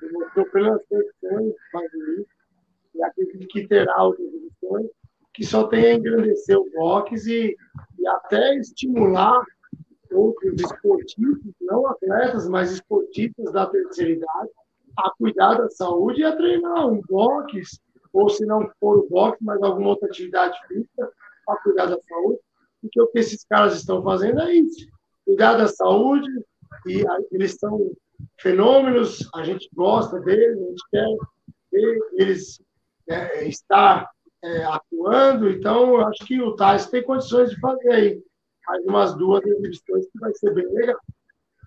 [0.00, 2.28] ele mostrou pelas questões mais bonito,
[2.94, 4.90] e acredito que terá outras edições,
[5.34, 7.56] que só tem a engrandecer o boxe e,
[7.98, 9.44] e até estimular
[10.12, 14.50] outros esportistas, não atletas, mas esportistas da terceira idade,
[14.96, 17.80] a cuidar da saúde e a treinar um boxe,
[18.14, 21.10] ou se não for o boxe, mas alguma outra atividade física,
[21.48, 22.38] a cuidar da saúde,
[22.80, 24.86] porque o que esses caras estão fazendo é isso,
[25.26, 26.28] cuidar da saúde,
[26.86, 27.90] e a- eles são
[28.40, 31.16] fenômenos, a gente gosta deles, a gente quer
[31.72, 32.62] ver eles
[33.08, 34.10] é, estar
[34.42, 38.22] é, atuando, então eu acho que o Tyson tem condições de fazer aí
[38.66, 40.98] mais umas duas exibições que vai ser bem legal.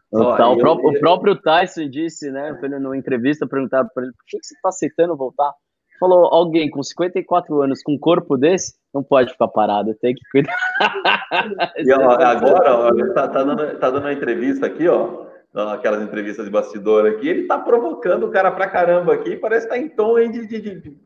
[0.10, 2.54] Tá, o, próprio, o próprio Tyson disse, né?
[2.80, 5.54] Numa entrevista, perguntaram para ele por que, que você está aceitando voltar?
[6.00, 10.22] Falou, alguém com 54 anos, com um corpo desse, não pode ficar parado, tem que
[10.32, 10.56] cuidar.
[11.78, 15.26] E, ó, agora, ó, ele tá, tá dando, tá dando uma entrevista aqui, ó.
[15.74, 19.74] Aquelas entrevistas de bastidor aqui, ele tá provocando o cara pra caramba aqui, parece que
[19.74, 20.98] tá em tom aí de, de- de-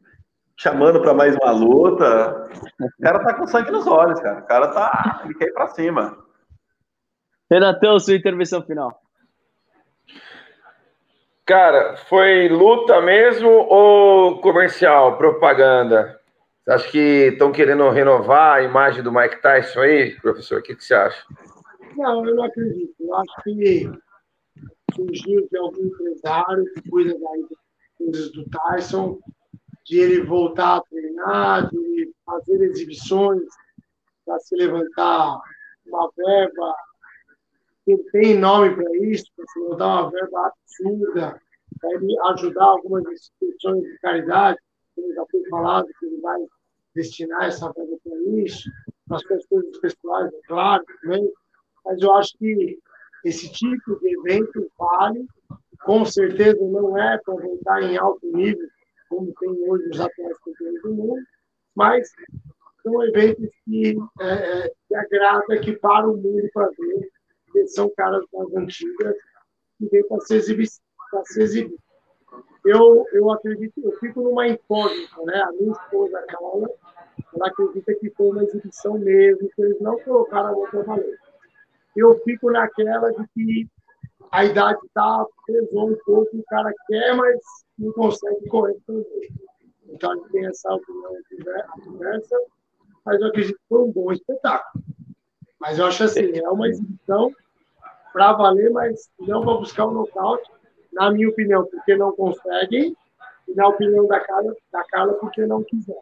[0.58, 2.50] chamando pra mais uma luta.
[2.82, 4.40] O cara tá com sangue nos olhos, cara.
[4.42, 5.22] O cara tá.
[5.24, 6.18] Ele quer ir pra cima.
[7.50, 9.01] Renatão, sua intervenção final.
[11.46, 16.20] Cara, foi luta mesmo ou comercial, propaganda?
[16.68, 20.60] Acha que estão querendo renovar a imagem do Mike Tyson aí, professor?
[20.60, 21.26] O que, que você acha?
[21.98, 22.94] Não, eu não acredito.
[23.00, 23.92] Eu acho que
[24.96, 27.50] surgiu de algum empresário que cuida das
[27.98, 29.20] coisas do Tyson,
[29.86, 33.44] de ele voltar a treinar, de fazer exibições
[34.26, 35.40] para se levantar
[35.88, 36.76] uma verba.
[37.88, 41.42] Ele tem nome para isso, para se levantar uma verba absurda,
[41.80, 44.60] para ele ajudar algumas instituições de caridade,
[44.96, 46.40] como já foi falado, que ele vai
[46.94, 48.70] destinar essa verba para isso,
[49.08, 51.32] para as coisas pessoais, é claro, também.
[51.86, 52.80] Mas eu acho que
[53.26, 55.26] esse tipo de evento vale,
[55.84, 58.68] com certeza não é para voltar em alto nível,
[59.10, 61.24] como tem hoje os atletas campeões do mundo,
[61.76, 62.10] mas
[62.84, 67.11] são eventos que, é, é, que agrada, que para o mundo para ver,
[67.68, 69.16] são caras das antigas
[69.78, 70.68] que vêm para se exibir.
[71.26, 71.78] Se exibir.
[72.66, 75.42] Eu, eu acredito, eu fico numa incógnita, né?
[75.42, 76.70] A minha esposa, Carla,
[77.36, 81.20] ela acredita que foi uma exibição mesmo, que eles não colocaram a outra valer
[81.96, 83.68] eu fico naquela de que
[84.32, 87.38] a idade tá, pesou um pouco, o cara quer, mas
[87.78, 89.30] não consegue corresponder.
[89.90, 92.38] Então, a tem essa opinião diversa,
[93.04, 94.86] mas eu acredito que foi um bom espetáculo.
[95.60, 97.32] Mas eu acho assim, é uma exibição
[98.14, 100.50] para valer, mas não para buscar o nocaute,
[100.92, 102.96] na minha opinião, porque não conseguem,
[103.48, 105.96] e na opinião da Carla, da Carla porque não quiser.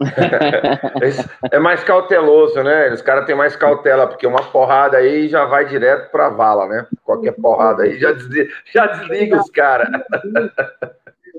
[1.50, 2.92] É mais cauteloso, né?
[2.92, 6.86] Os caras têm mais cautela, porque uma porrada aí já vai direto pra vala, né?
[7.02, 9.88] Qualquer porrada aí já desliga, já desliga os caras.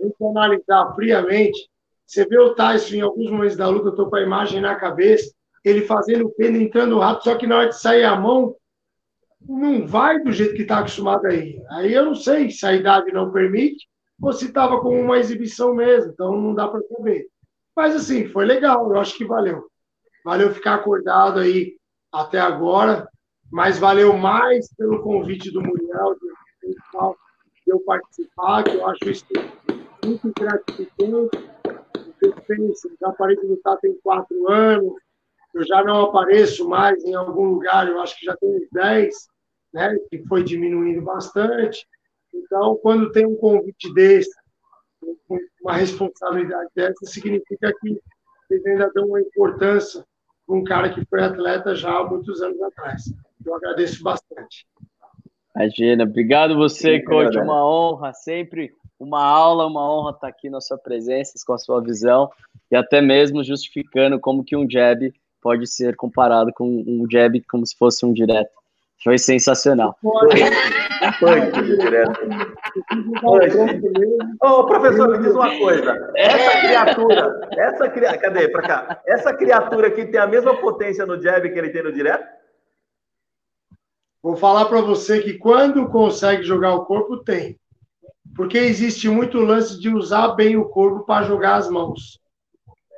[0.02, 1.70] gente analisar friamente,
[2.06, 4.76] você vê o Tyson em alguns momentos da luta, eu tô com a imagem na
[4.76, 5.32] cabeça,
[5.64, 8.56] ele fazendo pena, entrando rápido, só que na hora de sair a mão,
[9.42, 11.62] não vai do jeito que está acostumado aí.
[11.72, 13.88] Aí eu não sei se a idade não permite
[14.22, 17.28] ou se estava como uma exibição mesmo, então não dá para saber.
[17.76, 19.66] Mas assim, foi legal, eu acho que valeu.
[20.26, 21.78] Valeu ficar acordado aí
[22.12, 23.08] até agora,
[23.52, 26.30] mas valeu mais pelo convite do Muriel de,
[27.68, 29.26] eu participar, que eu acho isso
[30.04, 31.50] muito gratificante.
[31.94, 34.94] Você pensa, já parei de lutar tem quatro anos,
[35.54, 39.16] eu já não apareço mais em algum lugar, eu acho que já tem uns 10,
[39.74, 41.86] né, que foi diminuindo bastante.
[42.34, 44.32] Então, quando tem um convite desse,
[45.62, 48.00] uma responsabilidade dessa, significa que
[48.50, 50.04] eles ainda dão uma importância
[50.46, 53.04] para um cara que foi atleta já há muitos anos atrás.
[53.46, 54.68] Eu agradeço bastante.
[55.56, 60.78] Imagina, obrigado você, coach, uma honra, sempre uma aula, uma honra estar aqui na sua
[60.78, 62.30] presença, com a sua visão,
[62.70, 65.12] e até mesmo justificando como que um jab
[65.42, 68.52] pode ser comparado com um jab como se fosse um direto.
[69.04, 69.98] Foi sensacional.
[70.02, 72.20] Punch direto.
[73.24, 76.12] Ô, oh, professor, me diz uma coisa.
[76.18, 78.50] Essa criatura, essa criatura, cadê?
[78.50, 79.02] Pra cá.
[79.08, 82.28] Essa criatura aqui tem a mesma potência no jab que ele tem no direto?
[84.22, 87.58] Vou falar para você que quando consegue jogar o corpo, tem.
[88.36, 92.20] Porque existe muito lance de usar bem o corpo para jogar as mãos.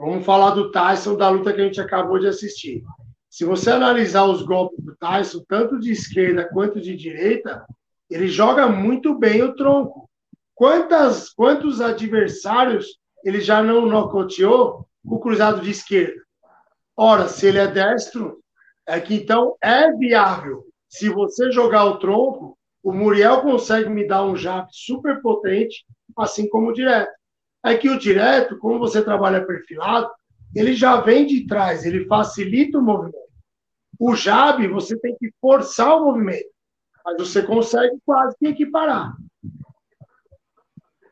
[0.02, 2.84] Vamos falar do Tyson, da luta que a gente acabou de assistir.
[3.30, 7.64] Se você analisar os golpes do Tyson, tanto de esquerda quanto de direita,
[8.10, 10.10] ele joga muito bem o tronco.
[10.56, 16.20] Quantas, quantos adversários ele já não nocauteou o cruzado de esquerda?
[16.98, 18.40] Ora, se ele é destro,
[18.88, 20.66] é que então é viável.
[20.90, 25.86] Se você jogar o tronco, o Muriel consegue me dar um jab super potente,
[26.18, 27.21] assim como o direto.
[27.64, 30.10] É que o direto, como você trabalha perfilado,
[30.56, 33.18] ele já vem de trás, ele facilita o movimento.
[34.00, 36.50] O jab, você tem que forçar o movimento,
[37.06, 39.14] mas você consegue quase que equiparar.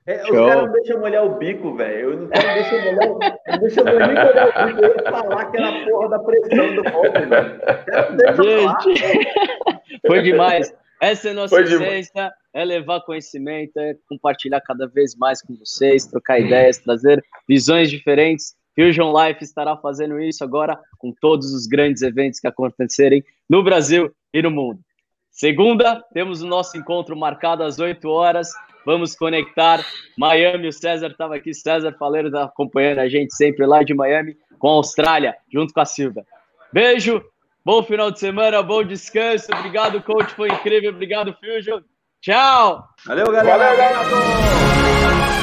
[0.10, 2.14] É, os caras não deixam molhar o bico, velho.
[2.14, 3.10] Eu não quero deixar molhar,
[3.47, 4.82] não deixa molhar o bico.
[4.82, 7.62] Eu ia falar que era a porra da pressão do golpe, velho.
[8.43, 9.28] Gente,
[10.08, 10.74] foi demais.
[11.02, 15.56] Essa é a nossa Foi essência, é levar conhecimento, é compartilhar cada vez mais com
[15.56, 21.68] vocês, trocar ideias, trazer visões diferentes Fusion Life estará fazendo isso agora com todos os
[21.68, 24.80] grandes eventos que acontecerem no Brasil e no mundo.
[25.30, 28.50] Segunda, temos o nosso encontro marcado às 8 horas.
[28.86, 29.86] Vamos conectar
[30.18, 30.70] Miami.
[30.70, 34.70] O César estava aqui, César Faleiro está acompanhando a gente sempre lá de Miami, com
[34.70, 36.26] a Austrália, junto com a Silva.
[36.72, 37.22] Beijo,
[37.64, 39.47] bom final de semana, bom descanso.
[39.53, 40.91] Obrigado, coach, foi incrível.
[40.91, 41.82] Obrigado, Fusion.
[42.22, 42.88] Tchau.
[43.05, 43.57] Valeu, galera.
[43.57, 45.38] Valeu, galera.